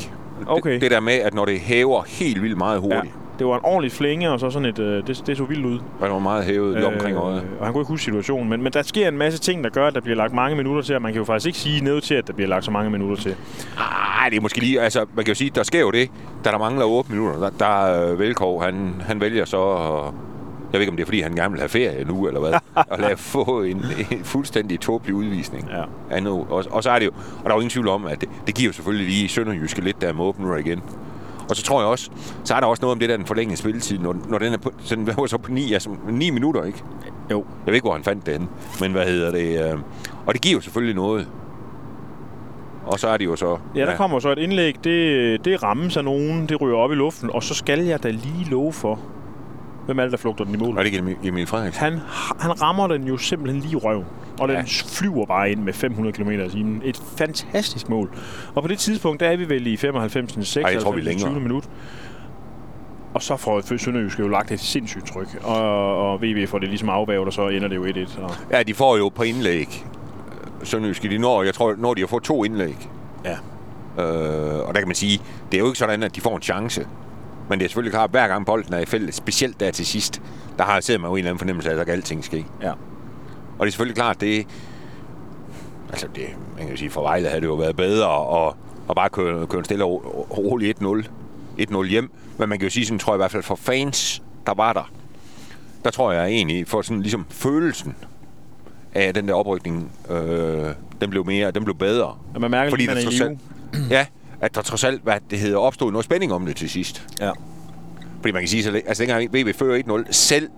Okay. 0.47 0.73
Det, 0.73 0.81
det 0.81 0.91
der 0.91 0.99
med, 0.99 1.13
at 1.13 1.33
når 1.33 1.45
det 1.45 1.59
hæver 1.59 2.03
helt 2.07 2.41
vildt 2.41 2.57
meget 2.57 2.79
hurtigt, 2.79 3.03
ja. 3.05 3.22
Det 3.39 3.47
var 3.47 3.53
en 3.55 3.61
ordentlig 3.63 3.91
flænge, 3.91 4.29
og 4.31 4.39
så 4.39 4.49
sådan 4.49 4.65
et, 4.65 4.79
øh, 4.79 5.07
det, 5.07 5.23
det 5.27 5.37
så 5.37 5.43
vildt 5.43 5.65
ud. 5.65 5.73
det 5.73 6.11
var 6.11 6.19
meget 6.19 6.43
hævet 6.45 6.75
lige 6.75 6.87
omkring 6.87 7.17
øjet. 7.17 7.43
og 7.59 7.65
han 7.65 7.73
kunne 7.73 7.81
ikke 7.81 7.87
huske 7.91 8.03
situationen. 8.05 8.49
Men, 8.49 8.63
men 8.63 8.73
der 8.73 8.81
sker 8.81 9.07
en 9.07 9.17
masse 9.17 9.39
ting, 9.39 9.63
der 9.63 9.69
gør, 9.69 9.87
at 9.87 9.93
der 9.95 10.01
bliver 10.01 10.15
lagt 10.15 10.33
mange 10.33 10.55
minutter 10.57 10.81
til, 10.81 10.95
og 10.95 11.01
man 11.01 11.11
kan 11.13 11.19
jo 11.19 11.25
faktisk 11.25 11.45
ikke 11.47 11.59
sige 11.59 11.83
ned 11.83 12.01
til, 12.01 12.15
at 12.15 12.27
der 12.27 12.33
bliver 12.33 12.47
lagt 12.49 12.65
så 12.65 12.71
mange 12.71 12.89
minutter 12.91 13.15
til. 13.23 13.35
Nej, 13.75 14.29
det 14.29 14.37
er 14.37 14.41
måske 14.41 14.59
lige... 14.59 14.81
Altså, 14.81 15.05
man 15.15 15.25
kan 15.25 15.31
jo 15.31 15.35
sige, 15.35 15.51
der 15.55 15.63
sker 15.63 15.79
jo 15.79 15.91
det, 15.91 16.09
da 16.45 16.49
der 16.51 16.57
mangler 16.57 16.85
8 16.85 17.11
minutter. 17.11 17.39
Der, 17.39 17.49
der 17.59 17.85
er 17.85 18.11
øh, 18.11 18.19
Velkov, 18.19 18.63
han, 18.63 19.01
han 19.07 19.21
vælger 19.21 19.45
så... 19.45 19.63
at- 19.71 20.13
Jeg 20.71 20.79
ved 20.79 20.81
ikke, 20.81 20.91
om 20.91 20.95
det 20.97 21.03
er, 21.03 21.07
fordi 21.07 21.21
han 21.21 21.35
gerne 21.35 21.51
vil 21.51 21.59
have 21.59 21.69
ferie 21.69 22.03
nu, 22.05 22.27
eller 22.27 22.39
hvad. 22.39 22.53
og 22.91 22.99
lade 22.99 23.17
få 23.17 23.61
en, 23.63 23.85
en 24.11 24.23
fuldstændig 24.23 24.79
tåbelig 24.79 25.15
udvisning. 25.15 25.67
Ja. 25.71 25.83
Andet. 26.17 26.31
Og, 26.31 26.65
og, 26.71 26.83
så 26.83 26.89
er 26.89 26.99
det 26.99 27.05
jo... 27.05 27.11
Og 27.37 27.43
der 27.43 27.49
er 27.49 27.53
jo 27.55 27.59
ingen 27.59 27.69
tvivl 27.69 27.87
om, 27.87 28.05
at 28.05 28.21
det, 28.21 28.29
det 28.47 28.55
giver 28.55 28.69
jo 28.69 28.73
selvfølgelig 28.73 29.07
lige 29.07 29.29
Sønderjyske 29.29 29.81
lidt 29.81 30.01
der 30.01 30.13
med 30.13 30.25
8 30.25 30.41
minutter 30.41 30.65
igen. 30.65 30.81
Og 31.49 31.55
så 31.55 31.63
tror 31.63 31.79
jeg 31.81 31.87
også, 31.89 32.09
så 32.43 32.53
er 32.55 32.59
der 32.59 32.67
også 32.67 32.81
noget 32.81 32.91
om 32.91 32.99
det 32.99 33.09
der 33.09 33.17
den 33.17 33.25
forlængede 33.25 33.57
spilletid, 33.57 33.99
når, 33.99 34.15
når 34.29 34.37
den 34.37 34.53
er 34.53 34.57
på, 34.57 34.71
så 34.83 34.95
den 34.95 35.07
var 35.07 35.25
så 35.25 35.37
på 35.37 35.51
9, 35.51 35.73
altså 35.73 35.89
9 36.09 36.29
minutter, 36.29 36.63
ikke? 36.63 36.83
Jo. 37.31 37.37
Jeg 37.65 37.67
ved 37.67 37.73
ikke, 37.73 37.85
hvor 37.85 37.93
han 37.93 38.03
fandt 38.03 38.25
den, 38.25 38.49
men 38.81 38.91
hvad 38.91 39.05
hedder 39.05 39.31
det? 39.31 39.71
Øh, 39.73 39.79
og 40.25 40.33
det 40.33 40.41
giver 40.41 40.55
jo 40.55 40.61
selvfølgelig 40.61 40.95
noget. 40.95 41.27
Og 42.85 42.99
så 42.99 43.07
er 43.07 43.17
det 43.17 43.25
jo 43.25 43.35
så... 43.35 43.57
Ja, 43.75 43.85
der 43.85 43.95
kommer 43.95 44.19
så 44.19 44.29
et 44.31 44.37
indlæg. 44.37 44.75
Det, 44.83 45.45
det 45.45 45.63
rammes 45.63 45.97
af 45.97 46.03
nogen. 46.03 46.45
Det 46.49 46.61
ryger 46.61 46.77
op 46.77 46.91
i 46.91 46.95
luften. 46.95 47.29
Og 47.33 47.43
så 47.43 47.53
skal 47.53 47.79
jeg 47.79 48.03
da 48.03 48.09
lige 48.09 48.45
love 48.49 48.73
for, 48.73 48.99
hvem 49.85 49.99
er 49.99 50.03
det, 50.03 50.11
der 50.11 50.17
flugter 50.17 50.45
den 50.45 50.53
i 50.55 50.57
mål? 50.57 50.73
Er 50.77 50.83
det 50.83 50.85
ikke 50.85 50.97
Emil- 50.99 51.27
Emil 51.27 51.47
Frederiksen? 51.47 51.83
Han, 51.83 51.99
han 52.39 52.61
rammer 52.61 52.87
den 52.87 53.03
jo 53.03 53.17
simpelthen 53.17 53.61
lige 53.61 53.71
i 53.73 53.75
røven. 53.75 54.05
Og 54.39 54.47
den 54.47 54.57
Ja. 54.57 54.63
flyver 54.85 55.25
bare 55.25 55.51
ind 55.51 55.59
med 55.63 55.73
500 55.73 56.13
km 56.17 56.29
i. 56.31 56.65
Et 56.83 57.01
fantastisk 57.17 57.89
mål. 57.89 58.11
Og 58.55 58.61
på 58.61 58.67
det 58.67 58.79
tidspunkt, 58.79 59.19
der 59.19 59.27
er 59.29 59.37
vi 59.37 59.49
vel 59.49 59.67
i 59.67 59.77
95. 59.77 60.31
96. 60.31 60.55
Ej, 60.65 60.71
jeg 60.73 60.81
tror, 60.81 60.91
vi 60.91 60.99
er 60.99 61.03
længere. 61.03 61.29
20. 61.29 61.39
minut. 61.41 61.63
Og 63.13 63.21
så 63.21 63.37
får 63.37 63.77
Sønderjysk 63.77 64.19
jo 64.19 64.27
lagt 64.27 64.51
et 64.51 64.59
sindssygt 64.59 65.05
tryk. 65.07 65.27
Og, 65.43 66.11
og 66.11 66.21
VB 66.21 66.49
får 66.49 66.59
det 66.59 66.69
ligesom 66.69 66.89
afvævet, 66.89 67.27
og 67.27 67.33
så 67.33 67.47
ender 67.47 67.67
det 67.67 67.75
jo 67.75 67.85
1-1. 67.85 68.21
Og, 68.23 68.31
Ja, 68.51 68.63
de 68.63 68.73
får 68.73 68.97
jo 68.97 69.09
på 69.09 69.23
indlæg. 69.23 69.85
øh, 70.61 70.65
Sønderjyske, 70.67 71.09
de 71.09 71.17
når, 71.17 71.43
jeg 71.43 71.53
tror, 71.53 71.75
når 71.77 71.93
de 71.93 72.01
har 72.01 72.07
fået 72.07 72.23
to 72.23 72.43
indlæg. 72.43 72.89
ja. 73.25 73.37
Øh, 73.99 74.67
og 74.67 74.73
der 74.73 74.79
kan 74.81 74.87
man 74.87 74.95
sige, 74.95 75.19
det 75.51 75.57
er 75.57 75.59
jo 75.61 75.65
ikke 75.67 75.79
sådan, 75.79 76.03
at 76.03 76.15
de 76.15 76.21
får 76.21 76.35
en 76.35 76.41
chance. 76.41 76.87
Men 77.49 77.59
det 77.59 77.65
er 77.65 77.69
selvfølgelig 77.69 77.91
klart, 77.93 78.03
at 78.03 78.11
hver 78.11 78.27
gang 78.27 78.45
bolden 78.45 78.73
er 78.73 78.79
i 78.79 78.85
feltet, 78.85 79.15
specielt 79.15 79.59
der 79.59 79.71
til 79.71 79.85
sidst, 79.85 80.21
der 80.57 80.63
har 80.63 80.73
jeg 80.73 80.83
siddet 80.83 81.01
med 81.01 81.09
jo 81.09 81.13
en 81.15 81.17
eller 81.19 81.29
anden 81.29 81.39
fornemmelse 81.39 81.69
af, 81.69 81.73
at 81.73 81.77
der 81.77 81.83
kan 81.83 81.93
alting 81.93 82.23
ske. 82.25 82.45
ja. 82.61 82.71
Og 83.63 83.65
det 83.65 83.69
er 83.69 83.71
selvfølgelig 83.71 83.95
klart, 83.95 84.21
det 84.21 84.47
altså 85.89 86.07
det, 86.15 86.25
man 86.57 86.67
kan 86.67 86.77
sige, 86.77 86.89
for 86.89 87.01
Vejle 87.01 87.27
havde 87.27 87.41
det 87.41 87.47
jo 87.47 87.53
været 87.53 87.75
bedre 87.75 88.45
at, 88.47 88.53
at 88.89 88.95
bare 88.95 89.09
køre, 89.09 89.47
køre 89.47 89.59
en 89.59 89.65
stille 89.65 89.83
og 89.83 89.89
ro- 89.89 90.27
rolig 90.37 90.75
1-0, 90.81 91.07
1-0 91.59 91.83
hjem. 91.83 92.11
Men 92.37 92.49
man 92.49 92.59
kan 92.59 92.65
jo 92.65 92.69
sige, 92.69 92.85
sådan 92.85 92.99
tror 92.99 93.13
jeg 93.13 93.17
i 93.17 93.21
hvert 93.21 93.31
fald 93.31 93.43
for 93.43 93.55
fans, 93.55 94.21
der 94.45 94.53
var 94.53 94.73
der, 94.73 94.91
der 95.83 95.89
tror 95.91 96.11
jeg 96.11 96.27
egentlig, 96.27 96.67
for 96.67 96.81
sådan 96.81 97.01
ligesom 97.01 97.25
følelsen 97.29 97.95
af 98.93 99.13
den 99.13 99.27
der 99.27 99.33
oprykning, 99.33 99.91
øh, 100.09 100.67
den 101.01 101.09
blev 101.09 101.25
mere, 101.25 101.51
den 101.51 101.63
blev 101.63 101.75
bedre. 101.75 102.17
Og 102.35 102.41
man 102.41 102.51
mærker 102.51 102.69
Fordi 102.69 102.87
man 102.87 102.95
der 102.95 103.01
er 103.01 103.05
i 103.05 103.17
trods 103.17 103.21
alt, 103.21 103.39
ja, 103.89 104.05
at 104.41 104.55
der 104.55 104.61
trods 104.61 104.83
alt, 104.83 105.03
hvad 105.03 105.19
det 105.29 105.39
hedder, 105.39 105.57
opstod 105.57 105.91
noget 105.91 106.05
spænding 106.05 106.33
om 106.33 106.45
det 106.45 106.55
til 106.55 106.69
sidst. 106.69 107.07
Ja. 107.21 107.31
Fordi 108.21 108.31
man 108.31 108.41
kan 108.41 108.49
sige, 108.49 108.63
så, 108.63 108.81
altså 108.85 109.03
dengang 109.03 109.29
VB 109.33 109.55
fører 109.55 110.03
1-0, 110.05 110.11
selv 110.11 110.49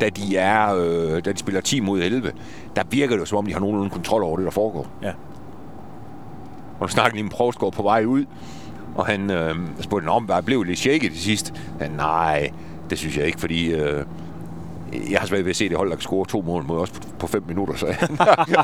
da 0.00 0.08
de, 0.08 0.36
er, 0.36 0.74
øh, 0.76 1.24
da 1.24 1.32
de 1.32 1.38
spiller 1.38 1.60
10 1.60 1.80
mod 1.80 2.00
11, 2.00 2.32
der 2.76 2.82
virker 2.90 3.14
det 3.14 3.20
jo, 3.20 3.24
som 3.26 3.38
om 3.38 3.46
de 3.46 3.52
har 3.52 3.60
nogenlunde 3.60 3.90
kontrol 3.90 4.22
over 4.22 4.36
det, 4.36 4.44
der 4.44 4.50
foregår. 4.50 4.86
Ja. 5.02 5.08
Og 6.78 6.80
nu 6.80 6.88
snakker 6.88 7.12
lige 7.14 7.22
med 7.22 7.30
Provsgaard 7.32 7.72
på 7.72 7.82
vej 7.82 8.04
ud, 8.04 8.24
og 8.94 9.06
han 9.06 9.30
øh, 9.30 9.54
spurgte 9.80 10.06
om, 10.08 10.24
hvad 10.24 10.42
blev 10.42 10.62
lidt 10.62 10.78
shaky 10.78 11.08
til 11.10 11.20
sidst. 11.20 11.54
Ja, 11.80 11.88
nej, 11.88 12.50
det 12.90 12.98
synes 12.98 13.16
jeg 13.16 13.26
ikke, 13.26 13.40
fordi 13.40 13.72
øh, 13.74 14.04
jeg 15.10 15.20
har 15.20 15.26
svært 15.26 15.44
ved 15.44 15.50
at 15.50 15.56
se 15.56 15.68
det 15.68 15.76
hold, 15.76 15.88
der 15.90 15.96
kan 15.96 16.02
score 16.02 16.26
to 16.26 16.42
mål 16.46 16.64
mod 16.64 16.78
os 16.78 16.90
på, 16.90 17.00
på 17.18 17.26
fem 17.26 17.44
minutter, 17.48 17.74
så 17.74 17.86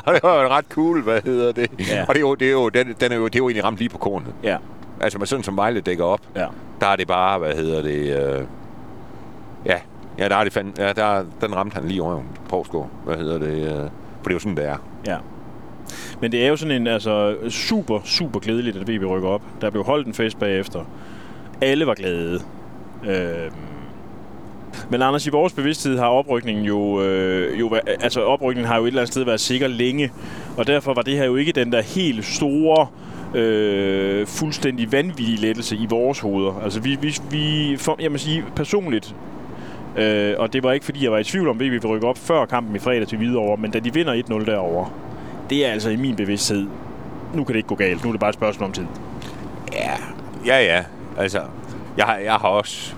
og 0.05 0.13
det 0.13 0.23
var 0.23 0.41
jo 0.41 0.47
ret 0.49 0.65
cool, 0.69 1.01
hvad 1.01 1.21
hedder 1.25 1.51
det. 1.51 1.71
Ja. 1.89 2.05
Og 2.07 2.13
det 2.15 2.17
er 2.17 2.21
jo, 2.21 2.35
det 2.35 2.47
er 2.47 2.51
jo, 2.51 2.69
den, 2.69 2.95
den 2.99 3.11
er 3.11 3.15
jo, 3.15 3.25
det 3.25 3.35
er 3.35 3.39
jo 3.39 3.47
egentlig 3.47 3.63
ramt 3.63 3.77
lige 3.77 3.89
på 3.89 3.97
kornet. 3.97 4.33
Ja. 4.43 4.57
Altså 5.01 5.19
med 5.19 5.27
sådan 5.27 5.43
som 5.43 5.57
Vejle 5.57 5.81
dækker 5.81 6.05
op, 6.05 6.19
Ja. 6.35 6.45
der 6.81 6.87
er 6.87 6.95
det 6.95 7.07
bare, 7.07 7.39
hvad 7.39 7.55
hedder 7.55 7.81
det, 7.81 8.19
øh, 8.39 8.45
ja, 9.65 9.77
ja, 10.17 10.29
der 10.29 10.35
er 10.35 10.43
det 10.43 10.53
fand, 10.53 10.79
ja, 10.79 10.93
der, 10.93 11.25
den 11.41 11.55
ramte 11.55 11.73
han 11.73 11.87
lige 11.87 12.01
over 12.01 12.21
Provsgaard, 12.49 12.89
hvad 13.05 13.17
hedder 13.17 13.37
det, 13.37 13.63
øh, 13.63 13.89
for 14.21 14.23
det 14.23 14.29
er 14.29 14.33
jo 14.33 14.39
sådan, 14.39 14.57
det 14.57 14.65
er. 14.65 14.77
Ja. 15.07 15.17
Men 16.21 16.31
det 16.31 16.43
er 16.43 16.47
jo 16.47 16.55
sådan 16.55 16.81
en 16.81 16.87
altså, 16.87 17.35
super, 17.49 17.99
super 18.03 18.39
glædeligt, 18.39 18.77
at 18.77 18.87
VB 18.87 19.05
rykker 19.05 19.29
op. 19.29 19.41
Der 19.61 19.69
blev 19.69 19.83
holdt 19.83 20.07
en 20.07 20.13
fest 20.13 20.39
bagefter. 20.39 20.85
Alle 21.61 21.87
var 21.87 21.93
glade. 21.93 22.39
Øhm. 23.05 23.53
Men 24.89 25.01
Anders, 25.01 25.27
i 25.27 25.29
vores 25.29 25.53
bevidsthed 25.53 25.97
har 25.97 26.07
oprykningen 26.07 26.65
jo, 26.65 27.01
øh, 27.01 27.59
jo 27.59 27.75
altså 27.85 28.21
oprykningen 28.21 28.67
har 28.67 28.77
jo 28.77 28.83
et 28.83 28.87
eller 28.87 29.01
andet 29.01 29.13
sted 29.13 29.23
været 29.23 29.39
sikker 29.39 29.67
længe, 29.67 30.11
og 30.57 30.67
derfor 30.67 30.93
var 30.93 31.01
det 31.01 31.17
her 31.17 31.25
jo 31.25 31.35
ikke 31.35 31.51
den 31.51 31.71
der 31.71 31.81
helt 31.81 32.25
store, 32.25 32.87
øh, 33.35 34.27
fuldstændig 34.27 34.91
vanvittige 34.91 35.37
lettelse 35.37 35.75
i 35.75 35.85
vores 35.89 36.19
hoveder. 36.19 36.61
Altså 36.63 36.79
vi, 36.79 36.97
vi, 37.01 37.15
vi 37.31 37.75
for, 37.77 37.97
jeg 37.99 38.11
må 38.11 38.17
sige 38.17 38.45
personligt, 38.55 39.15
øh, 39.97 40.35
og 40.39 40.53
det 40.53 40.63
var 40.63 40.71
ikke 40.71 40.85
fordi 40.85 41.03
jeg 41.03 41.11
var 41.11 41.17
i 41.17 41.23
tvivl 41.23 41.47
om, 41.49 41.55
at 41.61 41.65
VB 41.65 41.71
ville 41.71 41.87
rykke 41.87 42.07
op 42.07 42.17
før 42.17 42.45
kampen 42.45 42.75
i 42.75 42.79
fredag 42.79 43.07
til 43.07 43.17
Hvidovre, 43.17 43.57
men 43.57 43.71
da 43.71 43.79
de 43.79 43.93
vinder 43.93 44.23
1-0 44.41 44.45
derovre, 44.45 44.89
det 45.49 45.65
er 45.65 45.71
altså 45.71 45.89
i 45.89 45.95
min 45.95 46.15
bevidsthed. 46.15 46.67
Nu 47.33 47.43
kan 47.43 47.53
det 47.53 47.57
ikke 47.57 47.69
gå 47.69 47.75
galt. 47.75 48.03
Nu 48.03 48.09
er 48.09 48.13
det 48.13 48.19
bare 48.19 48.29
et 48.29 48.35
spørgsmål 48.35 48.67
om 48.67 48.73
tid. 48.73 48.85
Ja, 49.73 49.91
ja, 50.45 50.63
ja. 50.75 50.83
Altså, 51.17 51.41
jeg 51.97 52.05
har, 52.05 52.15
jeg 52.17 52.33
har 52.33 52.47
også... 52.47 52.93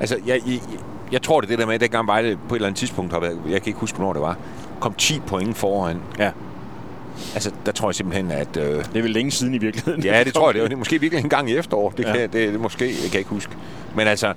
Altså, 0.00 0.16
jeg, 0.26 0.40
jeg, 0.46 0.60
jeg 1.12 1.22
tror 1.22 1.40
det 1.40 1.46
er 1.46 1.50
det 1.50 1.58
der 1.58 1.66
med, 1.66 1.74
at 1.74 1.80
dengang 1.80 2.06
Vejle 2.06 2.38
på 2.48 2.54
et 2.54 2.58
eller 2.58 2.66
andet 2.66 2.78
tidspunkt 2.78 3.12
været, 3.12 3.40
jeg 3.48 3.62
kan 3.62 3.68
ikke 3.70 3.80
huske, 3.80 3.96
hvornår 3.96 4.12
det 4.12 4.22
var, 4.22 4.36
kom 4.80 4.94
10 4.94 5.20
point 5.26 5.56
foran. 5.56 5.96
Ja. 6.18 6.30
altså, 7.34 7.50
der 7.66 7.72
tror 7.72 7.88
jeg 7.88 7.94
simpelthen, 7.94 8.30
at... 8.30 8.56
Øh, 8.56 8.64
Det 8.64 8.96
er 8.96 9.02
vel 9.02 9.10
længe 9.10 9.30
siden 9.30 9.54
i 9.54 9.58
virkeligheden. 9.58 10.02
ja, 10.04 10.24
det 10.24 10.34
tror 10.34 10.52
jeg. 10.52 10.62
Det 10.64 10.72
er, 10.72 10.76
måske 10.76 11.00
virkelig 11.00 11.22
en 11.24 11.28
gang 11.30 11.50
i 11.50 11.56
efterår. 11.56 11.90
Det, 11.90 12.04
Ja. 12.04 12.12
kan, 12.12 12.20
det, 12.20 12.32
det 12.52 12.60
måske, 12.60 12.84
jeg 12.84 13.10
kan 13.10 13.18
ikke 13.20 13.30
huske. 13.30 13.52
Men 13.94 14.06
altså, 14.06 14.32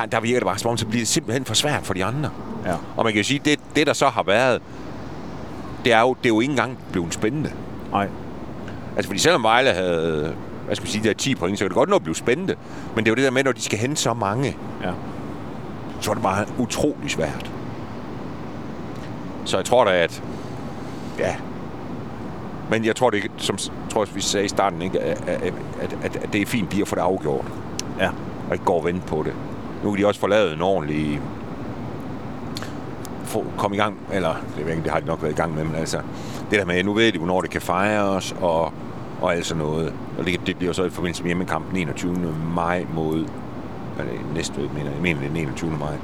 der, 0.00 0.06
der 0.06 0.20
virker 0.20 0.38
det 0.40 0.46
bare 0.46 0.58
som 0.58 0.70
om, 0.70 0.76
så 0.76 0.86
bliver 0.86 1.00
det 1.00 1.08
simpelthen 1.08 1.44
for 1.44 1.54
svært 1.54 1.86
for 1.86 1.94
de 1.94 2.04
andre. 2.04 2.30
Ja. 2.66 2.74
Og 2.96 3.04
man 3.04 3.12
kan 3.12 3.20
jo 3.20 3.24
sige, 3.24 3.40
det, 3.44 3.60
det 3.76 3.86
der 3.86 3.92
så 3.92 4.08
har 4.08 4.22
været, 4.22 4.62
det 5.84 5.92
er 5.92 6.00
jo, 6.00 6.14
det 6.14 6.24
er 6.24 6.34
jo 6.34 6.40
ikke 6.40 6.50
engang 6.50 6.78
blevet 6.92 7.14
spændende. 7.14 7.50
Nej. 7.92 8.08
Altså, 8.96 9.08
fordi 9.08 9.18
selvom 9.20 9.42
Vejle 9.42 9.72
havde, 9.72 10.34
hvad 10.66 10.76
skal 10.76 10.84
man 10.84 10.90
sige, 10.90 11.04
der 11.04 11.10
er 11.10 11.14
10 11.14 11.34
point, 11.34 11.58
så 11.58 11.64
kan 11.64 11.68
det 11.68 11.74
godt 11.76 11.88
nå 11.88 11.96
at 11.96 12.02
blive 12.02 12.14
spændende. 12.16 12.54
Men 12.94 13.04
det 13.04 13.10
er 13.10 13.12
jo 13.12 13.16
det 13.16 13.24
der 13.24 13.30
med, 13.30 13.44
når 13.44 13.52
de 13.52 13.60
skal 13.62 13.78
hente 13.78 13.96
så 13.96 14.14
mange, 14.14 14.56
Ja. 14.84 14.90
så 16.00 16.10
er 16.10 16.14
det 16.14 16.22
bare 16.22 16.46
utrolig 16.58 17.10
svært. 17.10 17.50
Så 19.44 19.56
jeg 19.56 19.64
tror 19.64 19.84
da, 19.84 19.90
at... 19.90 20.22
Ja. 21.18 21.36
Men 22.70 22.84
jeg 22.84 22.96
tror, 22.96 23.10
det, 23.10 23.30
som 23.36 23.58
tror 23.90 24.04
vi 24.14 24.20
sagde 24.20 24.44
i 24.46 24.48
starten, 24.48 24.82
ikke, 24.82 25.00
at, 25.00 25.28
at, 25.28 25.42
at, 25.82 25.96
at, 26.02 26.16
at 26.16 26.32
det 26.32 26.42
er 26.42 26.46
fint 26.46 26.70
lige 26.70 26.82
at 26.82 26.88
få 26.88 26.94
det 26.94 27.00
afgjort. 27.00 27.44
Ja. 28.00 28.08
Og 28.48 28.52
ikke 28.52 28.64
gå 28.64 28.72
og 28.72 28.84
vente 28.84 29.06
på 29.06 29.22
det. 29.22 29.32
Nu 29.84 29.90
kan 29.90 30.02
de 30.02 30.06
også 30.06 30.20
få 30.20 30.26
lavet 30.26 30.52
en 30.52 30.62
ordentlig... 30.62 31.20
Få, 33.24 33.44
komme 33.58 33.76
i 33.76 33.80
gang, 33.80 33.98
eller 34.12 34.34
det, 34.56 34.66
ved 34.66 34.72
ikke, 34.72 34.84
det 34.84 34.92
har 34.92 35.00
de 35.00 35.06
nok 35.06 35.22
været 35.22 35.32
i 35.32 35.36
gang 35.36 35.54
med, 35.54 35.64
men 35.64 35.74
altså, 35.74 35.98
det 36.50 36.58
der 36.58 36.64
med, 36.64 36.84
nu 36.84 36.92
ved 36.92 37.12
de, 37.12 37.18
hvornår 37.18 37.40
det 37.40 37.50
kan 37.50 37.60
fejres, 37.60 38.34
og, 38.40 38.72
og 39.20 39.34
alt 39.34 39.46
sådan 39.46 39.62
noget. 39.62 39.92
Og 40.18 40.26
det, 40.26 40.40
det 40.46 40.56
bliver 40.56 40.72
så 40.72 40.84
i 40.84 40.90
forbindelse 40.90 41.22
med 41.22 41.28
hjemmekampen 41.28 41.76
21. 41.76 42.34
maj 42.54 42.86
mod, 42.94 43.26
eller 43.98 44.12
næste, 44.34 44.60
jeg 44.60 44.70
mener, 44.74 44.90
jeg 44.90 45.02
mener 45.02 45.20
det 45.20 45.28
den 45.30 45.36
21. 45.36 45.70
maj. 45.70 45.94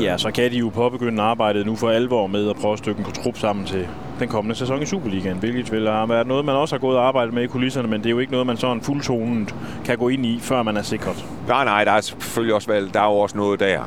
Ja, 0.00 0.18
så 0.18 0.30
kan 0.30 0.50
de 0.50 0.56
jo 0.56 0.68
påbegynde 0.68 1.22
arbejdet 1.22 1.66
nu 1.66 1.76
for 1.76 1.90
alvor 1.90 2.26
med 2.26 2.50
at 2.50 2.56
prøve 2.56 2.72
at 2.72 2.78
stykke 2.78 2.98
en 2.98 3.12
trup 3.12 3.38
sammen 3.38 3.64
til 3.66 3.88
den 4.18 4.28
kommende 4.28 4.54
sæson 4.54 4.82
i 4.82 4.86
Superligaen, 4.86 5.36
hvilket 5.36 5.72
vil 5.72 5.84
været 5.84 6.26
noget, 6.26 6.44
man 6.44 6.54
også 6.54 6.74
har 6.74 6.80
gået 6.80 6.96
og 6.96 7.06
arbejdet 7.06 7.34
med 7.34 7.42
i 7.42 7.46
kulisserne, 7.46 7.88
men 7.88 8.00
det 8.00 8.06
er 8.06 8.10
jo 8.10 8.18
ikke 8.18 8.32
noget, 8.32 8.46
man 8.46 8.56
sådan 8.56 8.82
fuldtonet 8.82 9.54
kan 9.84 9.98
gå 9.98 10.08
ind 10.08 10.26
i, 10.26 10.38
før 10.40 10.62
man 10.62 10.76
er 10.76 10.82
sikret. 10.82 11.26
Nej, 11.48 11.64
nej, 11.64 11.84
der 11.84 11.92
er 11.92 12.00
selvfølgelig 12.00 12.54
også, 12.54 12.68
valg, 12.68 12.94
der 12.94 13.00
er 13.00 13.04
jo 13.04 13.18
også 13.18 13.36
noget 13.36 13.60
der. 13.60 13.80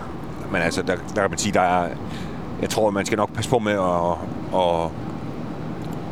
Men 0.52 0.62
altså, 0.62 0.82
der, 0.82 0.96
der 1.16 1.22
kan 1.22 1.30
man 1.30 1.38
sige, 1.38 1.54
der 1.54 1.62
er... 1.62 1.88
Jeg 2.62 2.70
tror, 2.70 2.90
man 2.90 3.06
skal 3.06 3.18
nok 3.18 3.34
passe 3.34 3.50
på 3.50 3.60
med 3.60 3.74
at, 3.74 4.18
at, 4.60 4.90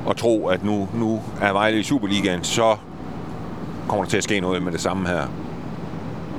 at 0.10 0.16
tro, 0.18 0.48
at 0.48 0.64
nu, 0.64 0.90
nu 0.94 1.22
er 1.42 1.54
Vejle 1.54 1.80
i 1.80 1.84
Superligaen, 1.84 2.44
så 2.44 2.76
kommer 3.88 4.04
der 4.04 4.10
til 4.10 4.18
at 4.18 4.24
ske 4.24 4.40
noget 4.40 4.64
med 4.64 4.72
det 4.72 4.82
samme 4.82 5.08
her. 5.08 5.22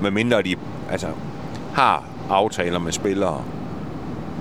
Med 0.02 0.10
mindre 0.10 0.42
de 0.42 0.56
altså, 0.90 1.06
har 1.74 2.04
aftaler 2.30 2.78
med 2.78 2.92
spillere, 2.92 3.42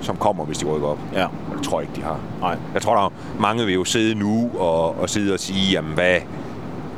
som 0.00 0.16
kommer, 0.16 0.44
hvis 0.44 0.58
de 0.58 0.66
rykker 0.66 0.88
op. 0.88 0.98
Ja, 1.12 1.26
tror 1.64 1.80
jeg 1.80 1.88
ikke, 1.88 2.00
de 2.00 2.06
har. 2.06 2.18
nej. 2.40 2.56
Jeg 2.74 2.82
tror, 2.82 2.94
der 2.94 3.04
er 3.04 3.10
mange 3.40 3.64
vil 3.64 3.74
jo 3.74 3.84
sidde 3.84 4.14
nu 4.14 4.50
og, 4.58 5.00
og 5.00 5.10
sidde 5.10 5.34
og 5.34 5.40
sige, 5.40 5.72
jamen 5.72 5.94
hvad, 5.94 6.20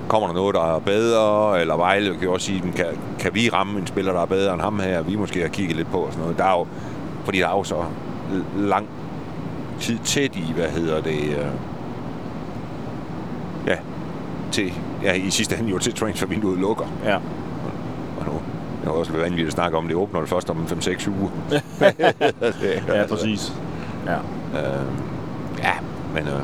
kommer 0.08 0.28
der 0.28 0.34
noget, 0.34 0.54
der 0.54 0.74
er 0.76 0.78
bedre? 0.78 1.60
Eller 1.60 1.76
Vejle 1.76 2.14
kan 2.14 2.22
jo 2.22 2.32
også 2.32 2.46
sige, 2.46 2.72
kan, 2.76 2.86
kan 3.18 3.34
vi 3.34 3.48
ramme 3.48 3.80
en 3.80 3.86
spiller, 3.86 4.12
der 4.12 4.20
er 4.20 4.26
bedre 4.26 4.52
end 4.54 4.62
ham 4.62 4.80
her? 4.80 5.02
Vi 5.02 5.16
måske 5.16 5.40
har 5.40 5.48
kigget 5.48 5.76
lidt 5.76 5.90
på 5.90 5.98
og 5.98 6.12
sådan 6.12 6.22
noget. 6.22 6.38
Der 6.38 6.44
er 6.44 6.58
jo, 6.58 6.66
fordi 7.24 7.38
der 7.38 7.48
er 7.48 7.56
jo 7.56 7.64
så 7.64 7.84
lang 8.56 8.86
tid 9.80 9.98
til 10.04 10.34
de, 10.34 10.52
hvad 10.54 10.68
hedder 10.68 11.00
det, 11.00 11.22
øh, 11.22 11.46
ja, 13.66 13.76
til, 14.52 14.72
ja, 15.02 15.12
i 15.12 15.30
sidste 15.30 15.56
ende 15.58 15.70
jo 15.70 15.78
til 15.78 15.94
transfervinduet 15.94 16.58
lukker. 16.58 16.84
Ja. 17.04 17.16
Og 18.20 18.26
nu, 18.26 18.32
det 18.80 18.88
er 18.88 18.90
også 18.90 19.12
lidt 19.12 19.22
vanvittigt 19.22 19.46
at 19.46 19.52
snakke 19.52 19.76
om, 19.76 19.86
det 19.86 19.96
åbner 19.96 20.20
vel 20.20 20.28
først 20.28 20.50
om 20.50 20.66
5-6 20.70 21.10
uger. 21.20 21.30
Ja, 22.88 23.06
præcis. 23.08 23.52
Ja. 24.06 24.16
Øh, 24.56 24.86
ja, 25.58 25.72
men 26.14 26.22
øh, 26.28 26.40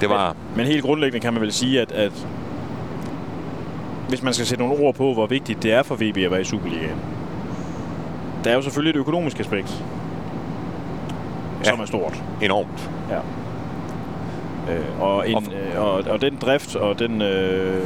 det 0.00 0.08
var... 0.10 0.36
Men 0.56 0.66
helt 0.66 0.82
grundlæggende 0.84 1.20
kan 1.20 1.32
man 1.32 1.42
vel 1.42 1.52
sige, 1.52 1.80
at, 1.80 1.92
at 1.92 2.26
hvis 4.08 4.22
man 4.22 4.34
skal 4.34 4.46
sætte 4.46 4.64
nogle 4.64 4.84
ord 4.84 4.94
på, 4.94 5.12
hvor 5.14 5.26
vigtigt 5.26 5.62
det 5.62 5.72
er 5.72 5.82
for 5.82 5.94
VB 5.94 6.16
at 6.16 6.30
være 6.30 6.40
i 6.40 6.44
Superligaen, 6.44 6.96
der 8.44 8.50
er 8.50 8.54
jo 8.54 8.62
selvfølgelig 8.62 8.90
et 8.98 9.00
økonomisk 9.00 9.40
aspekt, 9.40 9.84
Ja. 11.64 11.70
som 11.70 11.80
er 11.80 11.84
stort. 11.84 12.22
enormt. 12.42 12.90
Ja. 13.10 13.18
Øh, 14.74 15.00
og, 15.02 15.30
en, 15.30 15.36
øh, 15.36 15.82
og, 15.82 15.92
og 15.92 16.20
den 16.20 16.36
drift 16.40 16.76
og 16.76 16.98
den, 16.98 17.22
øh, 17.22 17.84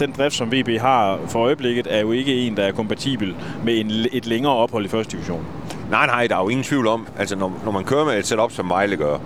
den 0.00 0.12
drift, 0.18 0.34
som 0.34 0.52
VB 0.52 0.68
har 0.80 1.18
for 1.28 1.38
øjeblikket, 1.38 1.86
er 1.90 2.00
jo 2.00 2.12
ikke 2.12 2.34
en, 2.46 2.56
der 2.56 2.62
er 2.62 2.72
kompatibel 2.72 3.34
med 3.64 3.80
en, 3.80 3.90
et 4.12 4.26
længere 4.26 4.52
ophold 4.52 4.84
i 4.84 4.88
første 4.88 5.16
division. 5.16 5.44
Nej, 5.90 6.06
nej, 6.06 6.26
der 6.26 6.36
er 6.36 6.42
jo 6.42 6.48
ingen 6.48 6.64
tvivl 6.64 6.86
om, 6.86 7.06
altså 7.18 7.36
når, 7.36 7.52
når 7.64 7.72
man 7.72 7.84
kører 7.84 8.04
med 8.04 8.18
et 8.18 8.26
setup, 8.26 8.52
som 8.52 8.68
Vejle 8.68 8.96
gør, 8.96 9.18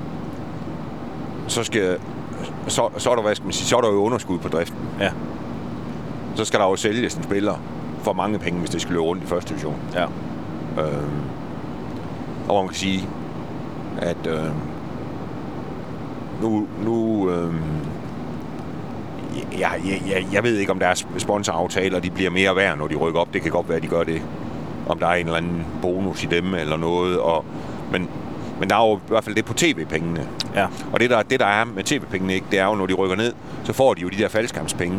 så 1.46 1.64
skal 1.64 1.98
så, 2.66 2.88
så 2.96 3.10
er 3.10 3.14
der, 3.14 3.22
hvad 3.22 3.34
skal 3.34 3.44
man 3.44 3.52
sige, 3.52 3.66
så 3.66 3.76
er 3.76 3.80
der 3.80 3.88
jo 3.88 3.94
underskud 3.94 4.38
på 4.38 4.48
driften. 4.48 4.78
Ja. 5.00 5.10
Så 6.34 6.44
skal 6.44 6.60
der 6.60 6.66
jo 6.66 6.76
sælges 6.76 7.14
en 7.14 7.22
spiller 7.22 7.54
for 8.02 8.12
mange 8.12 8.38
penge, 8.38 8.58
hvis 8.60 8.70
det 8.70 8.80
skal 8.80 8.92
løbe 8.92 9.04
rundt 9.04 9.22
i 9.22 9.26
første 9.26 9.50
division. 9.50 9.76
Ja. 9.94 10.04
Øhm, 10.82 11.20
og 12.48 12.56
man 12.56 12.68
kan 12.68 12.76
sige, 12.76 13.08
at 13.98 14.26
øh, 14.26 14.50
nu, 16.42 16.66
nu 16.84 17.30
øh, 17.30 17.54
jeg, 19.58 19.70
jeg, 19.84 20.02
jeg, 20.08 20.26
jeg 20.32 20.42
ved 20.42 20.56
ikke, 20.56 20.72
om 20.72 20.78
deres 20.78 21.06
sponsoraftaler 21.18 21.98
de 21.98 22.10
bliver 22.10 22.30
mere 22.30 22.56
værd, 22.56 22.78
når 22.78 22.86
de 22.86 22.96
rykker 22.96 23.20
op. 23.20 23.34
Det 23.34 23.42
kan 23.42 23.50
godt 23.50 23.68
være, 23.68 23.76
at 23.76 23.82
de 23.82 23.88
gør 23.88 24.02
det. 24.02 24.22
Om 24.88 24.98
der 24.98 25.06
er 25.06 25.14
en 25.14 25.26
eller 25.26 25.36
anden 25.38 25.64
bonus 25.82 26.24
i 26.24 26.26
dem 26.26 26.54
eller 26.54 26.76
noget. 26.76 27.18
Og, 27.18 27.44
men, 27.92 28.08
men 28.60 28.70
der 28.70 28.76
er 28.76 28.88
jo 28.90 28.96
i 28.96 29.00
hvert 29.08 29.24
fald 29.24 29.34
det 29.36 29.44
på 29.44 29.54
tv-pengene. 29.54 30.26
Ja. 30.54 30.66
Og 30.92 31.00
det 31.00 31.10
der, 31.10 31.22
det, 31.22 31.40
der 31.40 31.46
er 31.46 31.64
med 31.64 31.84
tv-pengene, 31.84 32.34
ikke, 32.34 32.46
det 32.50 32.58
er 32.58 32.64
jo, 32.66 32.74
når 32.74 32.86
de 32.86 32.94
rykker 32.94 33.16
ned, 33.16 33.32
så 33.64 33.72
får 33.72 33.94
de 33.94 34.00
jo 34.00 34.08
de 34.08 34.16
der 34.16 34.28
faldskærmspenge. 34.28 34.98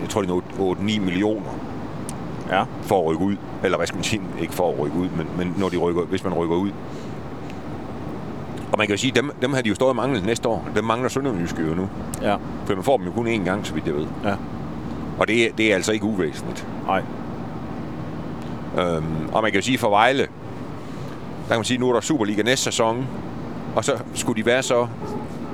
Jeg 0.00 0.08
tror, 0.08 0.20
det 0.22 0.30
er 0.30 0.40
8-9 0.74 1.00
millioner 1.00 1.50
Ja. 2.50 2.62
for 2.82 3.00
at 3.00 3.06
rykke 3.06 3.24
ud. 3.24 3.36
Eller 3.64 3.76
hvad 3.76 3.86
skal 3.86 3.96
man 3.96 4.04
sige? 4.04 4.22
Ikke 4.40 4.54
for 4.54 4.72
at 4.72 4.78
rykke 4.78 4.96
ud, 4.98 5.08
men, 5.16 5.26
men 5.38 5.54
når 5.58 5.68
de 5.68 5.76
rykker, 5.76 6.02
hvis 6.02 6.24
man 6.24 6.34
rykker 6.34 6.56
ud. 6.56 6.70
Og 8.72 8.78
man 8.78 8.86
kan 8.86 8.94
jo 8.96 9.00
sige, 9.00 9.12
dem, 9.12 9.30
dem 9.42 9.52
har 9.52 9.62
de 9.62 9.68
jo 9.68 9.74
stået 9.74 9.96
manglet 9.96 10.26
næste 10.26 10.48
år. 10.48 10.68
Dem 10.74 10.84
mangler 10.84 11.08
Sønderjyske 11.08 11.62
jo 11.62 11.74
nu. 11.74 11.88
Ja. 12.22 12.36
For 12.66 12.74
man 12.74 12.84
får 12.84 12.96
dem 12.96 13.06
jo 13.06 13.12
kun 13.12 13.26
én 13.26 13.44
gang, 13.44 13.66
så 13.66 13.74
vidt 13.74 13.86
jeg 13.86 13.94
ved. 13.94 14.06
Ja. 14.24 14.34
Og 15.18 15.28
det, 15.28 15.58
det 15.58 15.70
er 15.70 15.74
altså 15.74 15.92
ikke 15.92 16.04
uvæsentligt. 16.04 16.66
Nej. 16.86 17.02
Øhm, 18.78 19.28
og 19.32 19.42
man 19.42 19.50
kan 19.52 19.60
jo 19.60 19.64
sige 19.64 19.78
for 19.78 19.90
Vejle, 19.90 20.22
der 20.22 21.48
kan 21.48 21.56
man 21.56 21.64
sige, 21.64 21.78
nu 21.78 21.88
er 21.88 21.92
der 21.92 22.00
Superliga 22.00 22.42
næste 22.42 22.64
sæson, 22.64 23.06
og 23.76 23.84
så 23.84 23.98
skulle 24.14 24.42
de 24.42 24.46
være 24.46 24.62
så, 24.62 24.86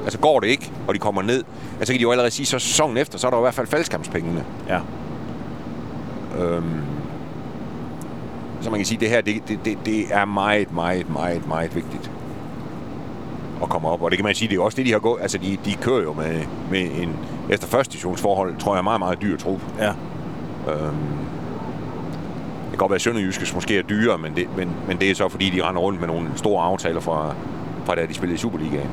altså 0.05 0.19
går 0.19 0.41
det 0.41 0.49
ikke, 0.49 0.73
og 0.89 0.95
de 0.95 0.99
kommer 0.99 1.23
ned, 1.23 1.45
altså 1.79 1.87
så 1.87 1.93
kan 1.93 1.99
de 1.99 2.03
jo 2.03 2.11
allerede 2.11 2.31
sige, 2.31 2.47
så 2.47 2.59
sæsonen 2.59 2.97
efter, 2.97 3.19
så 3.19 3.27
er 3.27 3.31
der 3.31 3.39
i 3.39 3.41
hvert 3.41 3.55
fald 3.55 3.67
faldskampspengene. 3.67 4.45
Ja. 4.69 4.81
Øhm, 6.39 6.81
så 8.61 8.71
man 8.71 8.79
kan 8.79 8.87
sige, 8.87 8.97
at 8.97 9.01
det 9.01 9.09
her, 9.09 9.21
det, 9.21 9.49
det, 9.49 9.59
det, 9.65 9.79
det 9.87 10.15
er 10.15 10.25
meget, 10.25 10.73
meget, 10.73 11.11
meget, 11.11 11.49
meget 11.49 11.75
vigtigt 11.75 12.11
at 13.63 13.69
komme 13.69 13.89
op. 13.89 14.03
Og 14.03 14.11
det 14.11 14.19
kan 14.19 14.25
man 14.25 14.35
sige, 14.35 14.49
det 14.49 14.57
er 14.57 14.61
også 14.61 14.77
det, 14.77 14.87
de 14.87 14.93
har 14.93 14.99
gået. 14.99 15.23
Altså, 15.23 15.39
de, 15.39 15.59
de 15.65 15.75
kører 15.75 16.03
jo 16.03 16.13
med, 16.13 16.41
med 16.71 16.81
en, 16.81 17.17
efter 17.51 17.67
første 17.67 17.93
divisionsforhold, 17.93 18.57
tror 18.59 18.75
jeg, 18.75 18.85
meget, 18.85 18.99
meget 19.01 19.23
dyr 19.23 19.37
trup. 19.37 19.61
Ja. 19.79 19.93
Øhm, 20.73 20.97
godt 22.83 22.91
være, 22.91 22.97
at 22.97 23.03
Sønderjyskes 23.03 23.55
måske 23.55 23.79
er 23.79 23.83
dyre, 23.83 24.19
men 24.19 24.37
det, 24.37 24.57
men, 24.57 24.71
men 24.89 24.97
det 25.01 25.11
er 25.11 25.15
så, 25.15 25.29
fordi 25.29 25.51
de 25.51 25.63
render 25.63 25.81
rundt 25.81 26.01
med 26.01 26.09
nogle 26.09 26.29
store 26.37 26.65
aftaler 26.65 27.01
fra, 27.01 27.35
fra 27.85 27.95
da 27.95 28.07
de 28.07 28.15
spillede 28.15 28.35
i 28.35 28.39
Superligaen. 28.39 28.91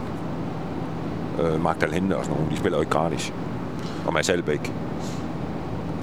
Øh, 1.41 1.63
Magdal 1.63 1.93
Hente 1.93 2.17
og 2.17 2.25
sådan 2.25 2.37
nogle, 2.37 2.51
de 2.51 2.57
spiller 2.57 2.77
jo 2.77 2.81
ikke 2.81 2.91
gratis. 2.91 3.33
Og 4.05 4.13
Mads 4.13 4.29
Albæk. 4.29 4.73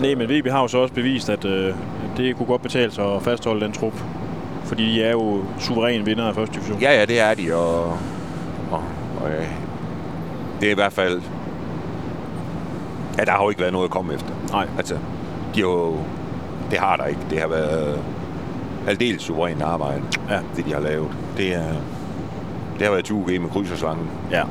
Nej, 0.01 0.15
men 0.15 0.29
VB 0.29 0.47
har 0.47 0.61
jo 0.61 0.69
så 0.69 0.79
også 0.79 0.95
bevist, 0.95 1.29
at 1.29 1.45
øh, 1.45 1.75
det 2.17 2.37
kunne 2.37 2.47
godt 2.47 2.63
betale 2.63 2.91
sig 2.91 3.15
at 3.15 3.23
fastholde 3.23 3.65
den 3.65 3.73
trup. 3.73 3.95
Fordi 4.65 4.93
de 4.93 5.03
er 5.03 5.11
jo 5.11 5.45
suveræn 5.59 6.07
vinder 6.07 6.25
af 6.25 6.35
første 6.35 6.55
division. 6.55 6.81
Ja, 6.81 6.93
ja, 6.93 7.05
det 7.05 7.21
er 7.21 7.35
de, 7.35 7.55
og, 7.55 7.85
og, 8.71 8.83
og 9.21 9.31
ja, 9.31 9.47
det 10.61 10.67
er 10.67 10.73
i 10.73 10.75
hvert 10.75 10.93
fald... 10.93 11.23
Ja, 13.19 13.25
der 13.25 13.31
har 13.31 13.43
jo 13.43 13.49
ikke 13.49 13.61
været 13.61 13.73
noget 13.73 13.85
at 13.85 13.91
komme 13.91 14.15
efter. 14.15 14.31
Nej. 14.53 14.69
Altså, 14.79 14.95
de 15.55 15.61
har 15.61 15.69
jo, 15.69 15.97
det 16.71 16.79
har 16.79 16.97
der 16.97 17.05
ikke. 17.05 17.21
Det 17.31 17.39
har 17.41 17.49
været 17.49 17.99
aldeles 18.89 19.23
suverænt 19.23 19.63
arbejde, 19.63 20.03
Ja. 20.31 20.39
det 20.57 20.65
de 20.67 20.73
har 20.73 20.81
lavet. 20.81 21.09
Det, 21.37 21.55
er, 21.55 21.73
det 22.79 22.83
har 22.87 22.91
været 22.91 23.05
20 23.05 23.25
med 23.39 23.51
kryds 23.51 23.73
og 23.73 23.79
slange. 23.79 24.03
Ja. 24.31 24.43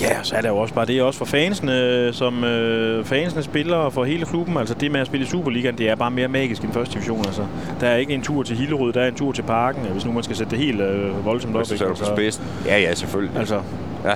Ja, 0.00 0.22
så 0.22 0.36
er 0.36 0.40
der 0.40 0.48
jo 0.48 0.56
også 0.56 0.74
bare 0.74 0.86
det 0.86 0.98
er 0.98 1.02
også 1.02 1.18
for 1.18 1.24
fansene, 1.24 2.08
som 2.12 2.44
øh, 2.44 3.04
fansene 3.04 3.42
spiller 3.42 3.90
for 3.90 4.04
hele 4.04 4.26
klubben. 4.26 4.56
Altså 4.56 4.74
det 4.74 4.92
med 4.92 5.00
at 5.00 5.06
spille 5.06 5.26
i 5.26 5.28
Superligaen, 5.28 5.78
det 5.78 5.90
er 5.90 5.94
bare 5.94 6.10
mere 6.10 6.28
magisk 6.28 6.62
end 6.64 6.72
første 6.72 6.94
division. 6.94 7.18
Altså. 7.26 7.42
Der 7.80 7.86
er 7.88 7.96
ikke 7.96 8.14
en 8.14 8.22
tur 8.22 8.42
til 8.42 8.56
Hillerød, 8.56 8.92
der 8.92 9.00
er 9.02 9.08
en 9.08 9.14
tur 9.14 9.32
til 9.32 9.42
parken, 9.42 9.82
hvis 9.92 10.04
nu 10.06 10.12
man 10.12 10.22
skal 10.22 10.36
sætte 10.36 10.50
det 10.50 10.58
helt 10.58 10.80
øh, 10.80 11.24
voldsomt 11.24 11.56
op. 11.56 11.68
Hvis 11.68 11.80
du 11.80 11.88
på 11.88 12.04
spidsen. 12.16 12.44
Ja, 12.66 12.78
ja, 12.78 12.94
selvfølgelig. 12.94 13.36
Altså, 13.38 13.60
Ja. 14.04 14.12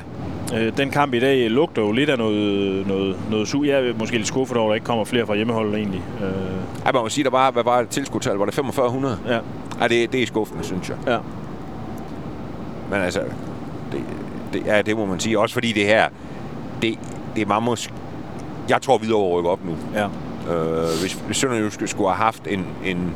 Øh, 0.55 0.77
den 0.77 0.91
kamp 0.91 1.15
i 1.15 1.21
dag 1.21 1.51
lugter 1.51 1.83
jo 1.83 1.93
lidt 1.93 2.11
af 2.11 2.19
noget, 2.19 2.87
noget, 2.87 3.17
noget 3.31 3.49
su. 3.49 3.63
Jeg 3.65 3.89
er 3.89 3.95
måske 3.99 4.17
lidt 4.17 4.27
skuffet 4.29 4.57
over, 4.57 4.67
at 4.67 4.71
der 4.71 4.75
ikke 4.75 4.85
kommer 4.85 5.05
flere 5.05 5.27
fra 5.27 5.35
hjemmeholdet 5.35 5.75
egentlig. 5.75 6.03
Øh, 6.23 6.85
Ej, 6.87 6.93
man 6.93 7.03
må 7.03 7.09
sige, 7.09 7.25
der 7.25 7.31
var, 7.31 7.51
hvad 7.51 7.65
var 7.65 7.85
tilskudtal? 7.85 8.37
Var 8.37 8.45
det 8.45 8.55
4500? 8.55 9.19
ja, 9.29 9.39
Ej, 9.81 9.89
det, 9.89 10.13
det 10.13 10.23
er 10.23 10.27
skuffende, 10.27 10.65
synes 10.65 10.89
jeg. 10.89 10.97
ja, 11.07 11.19
Men 12.91 13.01
altså, 13.01 13.21
det, 13.93 14.01
det, 14.53 14.67
ja, 14.67 14.83
det 14.83 14.97
må 14.97 15.07
man 15.07 15.21
sige. 15.21 15.39
Også 15.39 15.53
fordi 15.55 15.73
det 15.73 15.85
her, 15.87 16.09
det, 16.83 16.99
det 17.37 17.43
er 17.43 17.47
meget 17.47 17.63
måske... 17.63 17.93
Jeg 18.69 18.83
tror, 18.83 18.99
videre 18.99 19.19
rykker 19.19 19.51
op 19.51 19.65
nu. 19.65 19.73
Ja. 19.95 20.05
Øh, 20.55 21.01
hvis, 21.01 21.13
hvis 21.27 21.37
Sønderjysk 21.37 21.83
skulle 21.87 22.09
have 22.11 22.25
haft 22.25 22.47
en, 22.47 22.67
en, 22.85 23.15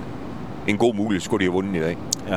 en 0.66 0.76
god 0.78 0.94
mulighed, 0.94 1.20
skulle 1.20 1.40
de 1.40 1.50
have 1.50 1.52
vundet 1.52 1.76
i 1.76 1.80
dag. 1.80 1.96
Ja. 2.28 2.34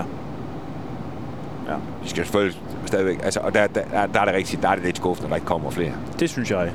Ja. 1.68 1.74
De 2.04 2.10
skal 2.10 2.24
selvfølgelig 2.24 2.60
stadigvæk... 2.88 3.20
Altså, 3.24 3.40
og 3.40 3.54
der, 3.54 3.68
der, 3.68 3.82
der, 4.14 4.20
er 4.20 4.26
det 4.26 4.34
rigtigt, 4.34 4.62
der 4.62 4.70
er 4.70 4.76
det 4.76 4.84
lidt 4.84 4.98
skuffende, 4.98 5.26
at 5.26 5.30
der 5.30 5.36
ikke 5.36 5.48
kommer 5.48 5.70
flere. 5.70 5.92
Det 6.20 6.30
synes 6.30 6.52
jeg. 6.52 6.72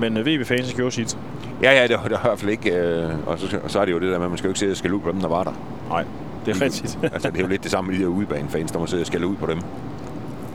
Men 0.00 0.16
uh, 0.16 0.26
VB 0.26 0.46
Fans 0.46 0.74
gjorde 0.74 0.90
sit. 0.90 1.18
Ja, 1.62 1.72
ja, 1.72 1.86
det 1.86 1.96
var, 1.96 2.02
det 2.02 2.10
var 2.10 2.18
i 2.18 2.28
hvert 2.28 2.38
fald 2.38 2.50
ikke... 2.50 2.70
Øh, 2.70 3.10
og, 3.26 3.38
så, 3.38 3.58
og 3.64 3.70
så 3.70 3.80
er 3.80 3.84
det 3.84 3.92
jo 3.92 3.98
det 3.98 4.12
der 4.12 4.18
med, 4.18 4.24
at 4.24 4.30
man 4.30 4.38
skal 4.38 4.48
jo 4.48 4.50
ikke 4.50 4.60
sidde 4.60 4.72
og 4.72 4.76
skælde 4.76 4.96
ud 4.96 5.00
på 5.00 5.12
dem, 5.12 5.20
der 5.20 5.28
var 5.28 5.44
der. 5.44 5.52
Nej, 5.88 6.04
det 6.46 6.56
er 6.56 6.60
rigtigt. 6.60 6.98
altså, 7.14 7.30
det 7.30 7.38
er 7.38 7.42
jo 7.42 7.48
lidt 7.48 7.62
det 7.62 7.70
samme 7.70 7.90
med 7.90 7.98
de 7.98 8.02
der 8.02 8.08
udebanefans, 8.08 8.72
der 8.72 8.78
må 8.78 8.86
sidde 8.86 9.02
og 9.02 9.06
skælde 9.06 9.26
ud 9.26 9.36
på 9.36 9.46
dem. 9.46 9.60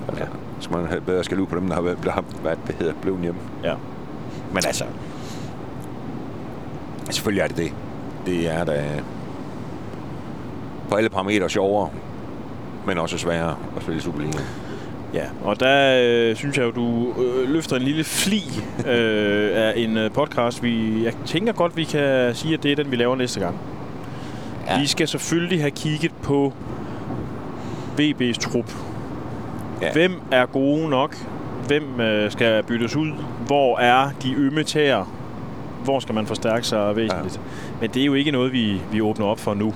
Altså, 0.07 0.23
ja. 0.23 0.29
Skal 0.59 0.77
man 0.77 0.87
have 0.87 1.01
bedre 1.01 1.23
skælde 1.23 1.41
ud 1.41 1.47
på 1.47 1.55
dem, 1.55 1.67
der 1.67 1.75
har 1.75 1.81
været, 1.81 1.97
der 2.03 2.11
har, 2.11 2.23
det 2.67 2.75
hedder, 2.79 2.93
blevet 3.01 3.21
hjemme. 3.21 3.39
ja. 3.63 3.73
Men 4.53 4.63
altså... 4.65 4.83
Selvfølgelig 7.09 7.41
er 7.41 7.47
det 7.47 7.57
det. 7.57 7.73
Det 8.25 8.51
er 8.51 8.63
da 8.63 9.01
på 10.89 10.95
alle 10.95 11.09
parametre 11.09 11.49
sjovere, 11.49 11.89
men 12.85 12.97
også 12.97 13.17
sværere 13.17 13.55
at 13.75 13.81
spille 13.81 14.01
Superligaen. 14.01 14.45
Ja, 15.13 15.23
og 15.43 15.59
der 15.59 16.01
øh, 16.03 16.35
synes 16.35 16.57
jeg 16.57 16.65
jo, 16.65 16.71
du 16.71 17.13
øh, 17.21 17.49
løfter 17.49 17.75
en 17.75 17.81
lille 17.81 18.03
fli 18.03 18.43
øh, 18.87 19.49
af 19.65 19.73
en 19.75 19.97
øh, 19.97 20.11
podcast. 20.11 20.63
Vi, 20.63 21.03
jeg 21.03 21.13
tænker 21.25 21.53
godt, 21.53 21.77
vi 21.77 21.83
kan 21.83 22.35
sige, 22.35 22.53
at 22.53 22.63
det 22.63 22.71
er 22.71 22.75
den, 22.75 22.91
vi 22.91 22.95
laver 22.95 23.15
næste 23.15 23.39
gang. 23.39 23.57
Ja. 24.67 24.79
Vi 24.79 24.87
skal 24.87 25.07
selvfølgelig 25.07 25.61
have 25.61 25.71
kigget 25.71 26.11
på 26.23 26.53
VB's 27.99 28.39
trup. 28.39 28.73
Ja. 29.81 29.85
Ja. 29.85 29.93
Hvem 29.93 30.21
er 30.31 30.45
gode 30.45 30.89
nok? 30.89 31.15
Hvem 31.67 32.01
øh, 32.01 32.31
skal 32.31 32.63
byttes 32.63 32.95
ud? 32.95 33.11
Hvor 33.45 33.77
er 33.77 34.09
de 34.23 34.33
ømme 34.33 34.63
tæer? 34.63 35.13
Hvor 35.83 35.99
skal 35.99 36.15
man 36.15 36.25
forstærke 36.27 36.67
sig 36.67 36.95
væsentligt? 36.95 37.35
Ja. 37.35 37.77
Men 37.81 37.89
det 37.89 38.01
er 38.01 38.05
jo 38.05 38.13
ikke 38.13 38.31
noget, 38.31 38.53
vi, 38.53 38.81
vi 38.91 39.01
åbner 39.01 39.25
op 39.25 39.39
for 39.39 39.53
nu. 39.53 39.73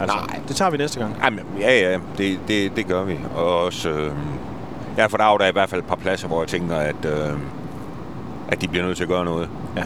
Altså, 0.00 0.16
Nej. 0.16 0.40
Det 0.48 0.56
tager 0.56 0.70
vi 0.70 0.76
næste 0.76 1.00
gang. 1.00 1.16
Jamen, 1.24 1.44
ja, 1.60 1.90
ja, 1.90 1.98
det, 2.18 2.38
det, 2.48 2.76
det 2.76 2.86
gør 2.86 3.04
vi. 3.04 3.18
Og 3.34 3.64
også... 3.64 3.90
Øh, 3.90 4.12
ja, 5.00 5.06
for 5.06 5.16
der 5.16 5.24
er 5.24 5.38
der 5.38 5.46
i 5.46 5.52
hvert 5.52 5.70
fald 5.70 5.80
et 5.80 5.86
par 5.86 5.96
pladser, 5.96 6.28
hvor 6.28 6.42
jeg 6.42 6.48
tænker, 6.48 6.76
at, 6.76 7.04
øh, 7.04 7.38
at 8.48 8.60
de 8.60 8.68
bliver 8.68 8.84
nødt 8.84 8.96
til 8.96 9.04
at 9.04 9.08
gøre 9.08 9.24
noget. 9.24 9.48
Ja. 9.76 9.84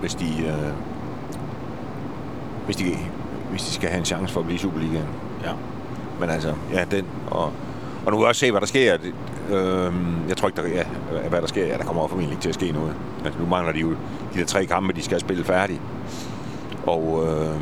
Hvis 0.00 0.14
de, 0.14 0.26
øh, 0.46 0.72
hvis 2.64 2.76
de, 2.76 2.96
hvis 3.50 3.62
de 3.62 3.70
skal 3.70 3.88
have 3.88 3.98
en 3.98 4.04
chance 4.04 4.32
for 4.32 4.40
at 4.40 4.46
blive 4.46 4.56
i 4.56 4.58
Superligaen. 4.58 5.08
Ja. 5.44 5.52
Men 6.20 6.30
altså, 6.30 6.54
ja, 6.72 6.84
den. 6.90 7.06
Og, 7.30 7.52
og 8.06 8.10
nu 8.12 8.16
vil 8.16 8.18
jeg 8.18 8.28
også 8.28 8.40
se, 8.40 8.50
hvad 8.50 8.60
der 8.60 8.66
sker. 8.66 8.96
Det, 8.96 9.14
øh, 9.50 9.92
jeg 10.28 10.36
tror 10.36 10.48
ikke, 10.48 10.62
der, 10.62 10.68
ja, 10.68 10.84
hvad 11.28 11.40
der 11.40 11.46
sker. 11.46 11.66
Ja, 11.66 11.76
der 11.76 11.84
kommer 11.84 12.08
formentlig 12.08 12.32
ikke 12.32 12.42
til 12.42 12.48
at 12.48 12.54
ske 12.54 12.72
noget. 12.72 12.94
Altså, 13.24 13.40
nu 13.40 13.46
mangler 13.46 13.72
de 13.72 13.78
jo 13.80 13.90
de 14.34 14.38
der 14.38 14.44
tre 14.44 14.66
kampe, 14.66 14.92
de 14.92 15.02
skal 15.02 15.20
spille 15.20 15.44
færdigt. 15.44 15.80
Og, 16.86 17.26
øh, 17.26 17.60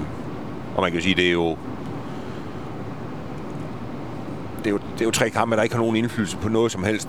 og 0.77 0.83
man 0.83 0.91
kan 0.91 0.95
jo 0.95 1.03
sige, 1.03 1.15
det 1.15 1.29
er 1.29 1.33
jo 1.33 1.57
det 4.59 4.67
er, 4.67 4.71
jo, 4.71 4.79
det 4.95 5.01
er 5.01 5.05
jo 5.05 5.11
tre 5.11 5.31
kampe, 5.31 5.57
der 5.57 5.63
ikke 5.63 5.75
har 5.75 5.83
nogen 5.83 5.97
indflydelse 5.97 6.37
på 6.37 6.49
noget 6.49 6.73
som 6.73 6.85
helst. 6.85 7.09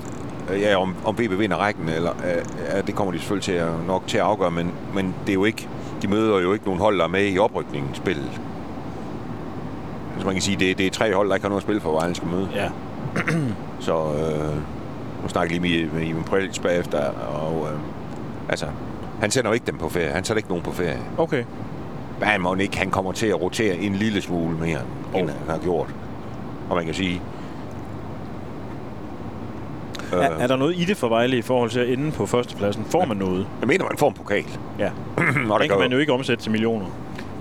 Øh, 0.53 0.61
Ja, 0.61 0.75
om, 0.77 0.95
om 1.05 1.15
VB 1.19 1.39
vinder 1.39 1.57
rækken, 1.57 1.89
eller, 1.89 2.11
øh, 2.11 2.45
ja, 2.75 2.81
det 2.81 2.95
kommer 2.95 3.11
de 3.11 3.19
selvfølgelig 3.19 3.43
til 3.43 3.51
at, 3.51 3.67
nok 3.87 4.03
til 4.07 4.17
at 4.17 4.23
afgøre, 4.23 4.51
men, 4.51 4.71
men 4.93 5.13
det 5.25 5.29
er 5.29 5.33
jo 5.33 5.45
ikke, 5.45 5.67
de 6.01 6.07
møder 6.07 6.39
jo 6.39 6.53
ikke 6.53 6.65
nogen 6.65 6.81
hold, 6.81 6.97
der 6.97 7.03
er 7.03 7.07
med 7.07 7.31
i 7.33 7.37
oprykningsspillet. 7.39 8.41
Så 10.19 10.25
man 10.25 10.33
kan 10.35 10.41
sige, 10.41 10.57
det, 10.59 10.77
det 10.77 10.85
er 10.85 10.89
tre 10.91 11.13
hold, 11.15 11.29
der 11.29 11.35
ikke 11.35 11.43
har 11.43 11.49
noget 11.49 11.61
at 11.61 11.65
spille 11.65 11.81
for, 11.81 11.91
Vejle 11.91 12.15
skal 12.15 12.27
møde. 12.27 12.49
Ja. 12.55 12.69
Så 13.79 13.93
øh, 13.95 14.55
nu 15.23 15.27
snakker 15.27 15.55
jeg 15.55 15.61
lige 15.61 15.85
med, 15.89 15.99
med 15.99 16.07
Ivan 16.07 16.23
Prelitz 16.23 16.59
bagefter, 16.59 16.99
og 17.09 17.67
øh, 17.71 17.79
altså, 18.49 18.65
han 19.21 19.31
sender 19.31 19.49
jo 19.49 19.53
ikke 19.53 19.65
dem 19.65 19.77
på 19.77 19.89
ferie. 19.89 20.09
Han 20.11 20.23
sætter 20.23 20.37
ikke 20.37 20.49
nogen 20.49 20.63
på 20.63 20.71
ferie. 20.71 20.99
Okay. 21.17 21.43
Men 22.19 22.41
må 22.41 22.55
ikke, 22.55 22.77
han 22.77 22.89
kommer 22.89 23.11
til 23.11 23.27
at 23.27 23.41
rotere 23.41 23.77
en 23.77 23.95
lille 23.95 24.21
smule 24.21 24.57
mere, 24.57 24.79
end 25.15 25.29
Oh. 25.29 25.35
han 25.39 25.49
har 25.49 25.57
gjort. 25.57 25.87
Og 26.69 26.75
man 26.75 26.85
kan 26.85 26.93
sige... 26.93 27.21
Øh. 30.13 30.19
Er, 30.19 30.29
er 30.29 30.47
der 30.47 30.55
noget 30.55 30.77
i 30.77 30.85
det 30.85 30.97
for 30.97 31.07
Vejle 31.07 31.37
i 31.37 31.41
forhold 31.41 31.69
til 31.69 31.79
at 31.79 31.89
ende 31.89 32.11
på 32.11 32.25
førstepladsen? 32.25 32.85
Får 32.89 33.05
man 33.05 33.17
noget? 33.17 33.47
Jeg 33.59 33.67
mener, 33.67 33.83
man 33.83 33.97
får 33.97 34.07
en 34.07 34.13
pokal. 34.13 34.45
Ja. 34.79 34.89
og 35.51 35.59
Den 35.59 35.69
kan 35.69 35.79
man 35.79 35.91
jo 35.91 35.97
ikke 35.97 36.13
omsætte 36.13 36.43
til 36.43 36.51
millioner. 36.51 36.85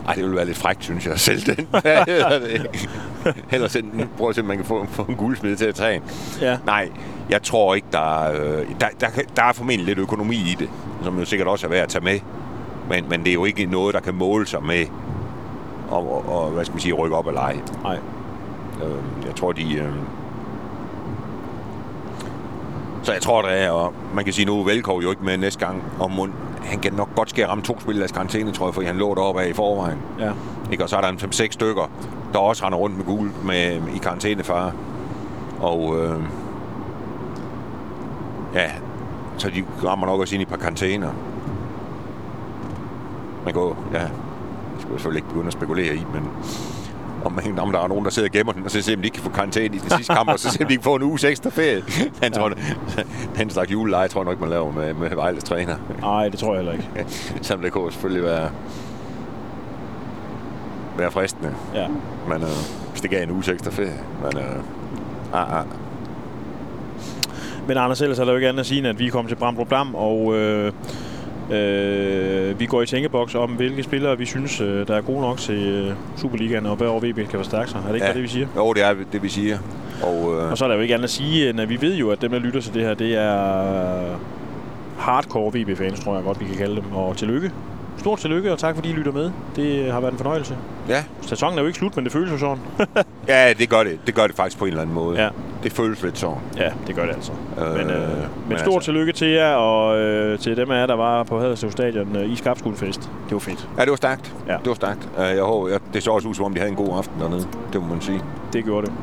Ej, 0.09 0.15
det 0.15 0.23
ville 0.23 0.37
være 0.37 0.47
lidt 0.47 0.57
frækt, 0.57 0.85
synes 0.85 1.07
jeg, 1.07 1.19
selv 1.19 1.57
den. 1.57 1.67
Hvad 1.83 2.05
hedder 2.07 2.39
det? 2.39 2.89
Ellers 3.51 3.73
den, 3.73 4.09
prøv 4.17 4.29
at 4.29 4.35
se, 4.35 4.41
om 4.41 4.47
man 4.47 4.57
kan 4.57 4.67
få, 4.67 4.87
få 4.91 5.03
en 5.03 5.17
guldsmed 5.17 5.57
til 5.57 5.65
at 5.65 5.75
træne. 5.75 6.05
Ja. 6.41 6.59
Nej, 6.67 6.89
jeg 7.31 7.43
tror 7.43 7.75
ikke, 7.75 7.87
der 7.93 8.23
er, 8.23 8.33
øh, 8.33 8.67
der, 8.81 8.87
der, 9.01 9.07
der 9.37 9.43
er 9.43 9.53
formentlig 9.53 9.87
lidt 9.87 9.99
økonomi 9.99 10.37
i 10.37 10.57
det, 10.59 10.69
som 11.05 11.19
jo 11.19 11.25
sikkert 11.25 11.49
også 11.49 11.67
er 11.67 11.71
værd 11.71 11.83
at 11.83 11.89
tage 11.89 12.05
med. 12.05 12.21
Men, 12.91 13.05
men 13.09 13.21
det 13.21 13.29
er 13.29 13.35
jo 13.35 13.45
ikke 13.45 13.67
noget, 13.67 13.95
der 13.95 14.01
kan 14.01 14.15
måle 14.15 14.47
sig 14.47 14.63
med 14.63 14.87
og, 15.91 16.29
og, 16.29 16.43
og 16.45 16.51
hvad 16.51 16.65
skal 16.65 16.75
man 16.75 16.81
sige, 16.81 16.95
rykke 16.95 17.17
op 17.17 17.27
eller 17.27 17.41
ej. 17.41 17.57
Nej. 17.83 17.99
Øh, 18.85 19.27
jeg 19.27 19.35
tror, 19.37 19.53
de... 19.53 19.75
Øh... 19.75 19.93
Så 23.09 23.13
jeg 23.13 23.23
tror, 23.23 23.43
der 23.43 23.49
er, 23.49 23.71
og 23.71 23.95
man 24.15 24.25
kan 24.25 24.33
sige, 24.33 24.47
nu 24.47 24.61
er 24.61 24.65
Velkov 24.65 25.03
jo 25.03 25.11
ikke 25.11 25.25
med 25.25 25.37
næste 25.37 25.67
gang, 25.67 25.83
og 25.99 26.11
må, 26.11 26.29
han 26.63 26.79
kan 26.79 26.93
nok 26.93 27.15
godt 27.15 27.39
at 27.39 27.49
ramme 27.49 27.65
to 27.65 27.81
spillers 27.81 28.13
karantæne, 28.13 28.53
tror 28.53 28.67
jeg, 28.67 28.75
fordi 28.75 28.87
han 28.87 28.97
lå 28.97 29.15
deroppe 29.15 29.43
af 29.43 29.49
i 29.49 29.53
forvejen. 29.53 29.99
Ja. 30.19 30.33
Ikke? 30.73 30.85
Og 30.85 30.89
så 30.89 30.97
er 30.97 31.01
der 31.01 31.09
en 31.09 31.17
5-6 31.17 31.51
stykker, 31.51 31.91
der 32.33 32.39
også 32.39 32.65
render 32.67 32.79
rundt 32.79 32.97
med 32.97 33.05
gul 33.05 33.31
med, 33.45 33.81
i 33.95 33.99
karantænefare. 33.99 34.73
Og 35.61 35.97
øh, 36.01 36.21
ja, 38.55 38.71
så 39.37 39.51
de 39.51 39.65
rammer 39.85 40.07
nok 40.07 40.21
også 40.21 40.35
ind 40.35 40.41
i 40.41 40.43
et 40.43 40.49
par 40.49 40.57
karantæner. 40.57 41.11
Man 43.45 43.55
går, 43.55 43.77
ja, 43.93 44.03
det 44.03 44.11
skal 44.79 44.91
jeg 44.91 45.01
selvfølgelig 45.01 45.19
ikke 45.19 45.29
begynde 45.29 45.47
at 45.47 45.53
spekulere 45.53 45.95
i, 45.95 46.05
men 46.15 46.31
om, 47.25 47.39
om 47.59 47.73
der 47.73 47.81
er 47.81 47.89
nogen, 47.89 48.05
der 48.05 48.11
sidder 48.11 48.29
og 48.29 48.33
gemmer 48.33 48.53
den, 48.53 48.65
og 48.65 48.71
så 48.71 48.83
ser 48.83 48.97
de 48.97 49.05
ikke 49.05 49.15
kan 49.15 49.23
få 49.23 49.31
karantæne 49.31 49.77
i 49.77 49.79
den 49.79 49.91
sidste 49.91 50.15
kamp, 50.15 50.29
og 50.29 50.39
så 50.39 50.51
ser 50.51 50.65
de 50.65 50.73
ikke 50.73 50.85
få 50.85 50.95
en 50.95 51.03
uges 51.03 51.25
ekstra 51.25 51.51
ferie. 51.51 51.83
Han 52.23 52.33
tror, 52.33 52.53
den 53.37 53.51
slags 53.51 53.71
juleleje 53.71 54.09
tror 54.09 54.21
jeg 54.21 54.25
nok, 54.25 54.41
man 54.41 54.51
laver 54.51 54.73
med, 54.73 54.95
med 54.95 55.11
Vejles 55.11 55.45
træner. 55.45 55.77
Nej, 56.01 56.29
det 56.29 56.39
tror 56.39 56.55
jeg 56.55 56.65
heller 56.65 56.73
ikke. 56.73 57.07
Selvom 57.43 57.63
det 57.63 57.73
kunne 57.73 57.93
selvfølgelig 57.93 58.25
være, 58.25 58.51
være 60.99 61.11
fristende. 61.11 61.55
Ja. 61.75 61.89
Men 62.29 62.43
øh, 62.43 62.49
hvis 62.91 63.01
det 63.01 63.11
gav 63.11 63.23
en 63.23 63.31
uges 63.31 63.49
ekstra 63.49 63.71
ferie. 63.71 64.01
Men 64.23 64.39
øh, 64.39 64.57
ah, 65.33 65.61
ah. 65.61 65.65
Men 67.69 67.77
Anders, 67.77 68.01
ellers 68.01 68.19
er 68.19 68.25
der 68.25 68.33
jo 68.33 68.37
ikke 68.37 68.49
andet 68.49 68.61
at 68.61 68.67
sige, 68.67 68.79
end 68.79 68.87
at 68.87 68.99
vi 68.99 69.07
er 69.07 69.11
kommet 69.11 69.29
til 69.29 69.37
Bramdrup 69.37 69.71
Dam, 69.71 69.95
og 69.95 70.35
øh, 70.35 70.73
øh, 71.57 72.61
vi 72.61 72.67
går 72.67 72.83
i 72.83 72.87
tænkeboks 72.87 73.35
om, 73.35 73.51
hvilke 73.51 73.83
spillere 73.83 74.19
vi 74.19 74.25
synes, 74.27 74.61
øh, 74.61 74.87
der 74.87 74.97
er 74.97 75.01
gode 75.01 75.21
nok 75.21 75.39
til 75.39 75.67
øh, 75.69 75.95
Superligaen, 76.17 76.67
og 76.67 76.77
hvor 76.77 76.99
VB 77.01 77.17
kan 77.17 77.39
forstærke 77.39 77.71
sig. 77.71 77.79
Er 77.85 77.87
det 77.89 77.95
ikke 77.95 78.07
ja. 78.07 78.13
det, 78.13 78.23
vi 78.23 78.29
siger? 78.29 78.47
Jo, 78.57 78.73
det 78.73 78.83
er 78.85 78.95
det, 79.13 79.23
vi 79.23 79.29
siger. 79.29 79.59
Og, 80.03 80.35
øh, 80.37 80.51
Og 80.51 80.59
så 80.59 80.65
er 80.65 80.69
der 80.69 80.75
jo 80.77 80.83
ikke 80.83 80.95
andet 80.95 81.05
at 81.05 81.11
sige, 81.11 81.51
end 81.51 81.61
at 81.61 81.69
vi 81.69 81.81
ved 81.81 81.95
jo, 81.97 82.11
at 82.11 82.23
dem, 82.23 82.31
der 82.31 82.39
lytter 82.39 82.61
til 82.61 82.75
det 82.75 82.83
her, 82.83 82.95
det 82.95 83.15
er 83.17 84.19
hardcore 84.99 85.53
VB-fans, 85.55 86.01
tror 86.01 86.15
jeg 86.15 86.25
godt, 86.25 86.41
vi 86.41 86.45
kan 86.45 86.55
kalde 86.57 86.77
dem. 86.77 86.85
Og 86.95 87.17
tillykke. 87.17 87.51
Stort 87.99 88.19
tillykke, 88.19 88.53
og 88.53 88.59
tak 88.59 88.75
fordi 88.75 88.89
I 88.91 88.93
lytter 88.93 89.13
med. 89.13 89.31
Det 89.57 89.93
har 89.93 90.01
været 90.01 90.13
en 90.13 90.19
fornøjelse. 90.19 90.57
ja. 90.89 91.05
Sæsonen 91.23 91.59
er 91.59 91.63
jo 91.63 91.67
ikke 91.67 91.79
slut, 91.79 91.97
men 91.97 92.05
det 92.05 92.13
føles 92.13 92.33
jo 92.33 92.39
sådan. 92.39 92.59
ja, 93.29 93.53
det 93.53 93.69
gør 93.69 93.83
det. 93.83 93.99
Det 94.07 94.15
gør 94.15 94.27
det 94.27 94.37
faktisk 94.37 94.59
på 94.59 94.65
en 94.65 94.69
eller 94.69 94.83
anden 94.83 94.95
måde. 94.95 95.23
Ja. 95.23 95.29
Det 95.63 95.73
føles 95.73 96.03
lidt 96.03 96.19
sådan. 96.19 96.37
ja, 96.57 96.71
det 96.87 96.95
gør 96.95 97.03
det 97.03 97.15
altså. 97.15 97.33
Øh, 97.59 97.73
Men, 97.73 97.91
øh, 97.91 98.09
men 98.49 98.59
stort 98.59 98.75
altså- 98.75 98.81
tillykke 98.81 99.13
til 99.13 99.29
jer, 99.29 99.55
og 99.55 99.99
øh, 99.99 100.39
til 100.39 100.57
dem 100.57 100.71
af 100.71 100.81
jer, 100.81 100.87
der 100.87 100.95
var 100.97 101.23
på 101.23 101.41
Haderslev 101.41 101.71
Stadion 101.71 102.17
øh, 102.17 102.31
i 102.33 102.37
Skabskuldfest. 102.37 103.01
Det 103.01 103.33
var 103.33 103.39
fedt. 103.39 103.69
Ja, 103.79 103.83
det 103.83 103.91
var 103.91 103.97
stærkt. 103.97 104.35
Ja. 104.49 104.53
Det 104.53 104.67
var 104.69 104.75
stærkt. 104.75 105.09
Øh, 105.19 105.37
jeg 105.37 105.43
håber, 105.45 105.69
jeg, 105.69 105.81
det 105.95 106.03
så 106.03 106.11
også 106.11 106.29
ud, 106.29 106.35
som 106.35 106.45
om 106.45 106.53
de 106.55 106.59
havde 106.61 106.71
en 106.71 106.77
god 106.77 106.99
aften 106.99 107.21
dernede. 107.21 107.47
Det 107.73 107.81
må 107.83 107.87
man 107.89 108.01
sige. 108.01 108.21
Det 108.53 108.65
gjorde 108.65 108.87
det. 108.87 108.95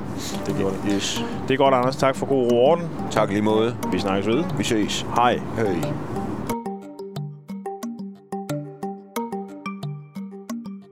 Det 0.47 0.55
gjorde 0.57 0.75
det. 0.85 0.93
Yes. 0.95 1.25
Det 1.47 1.53
er 1.53 1.57
godt, 1.57 1.73
Anders. 1.73 1.95
Tak 1.95 2.15
for 2.15 2.25
god 2.25 2.51
orden. 2.51 2.85
Tak 3.11 3.29
lige 3.29 3.41
måde. 3.41 3.75
Vi 3.91 3.99
snakkes 3.99 4.27
ved. 4.27 4.43
Vi 4.57 4.63
ses. 4.63 5.05
Hej. 5.15 5.39
Hej. 5.57 5.65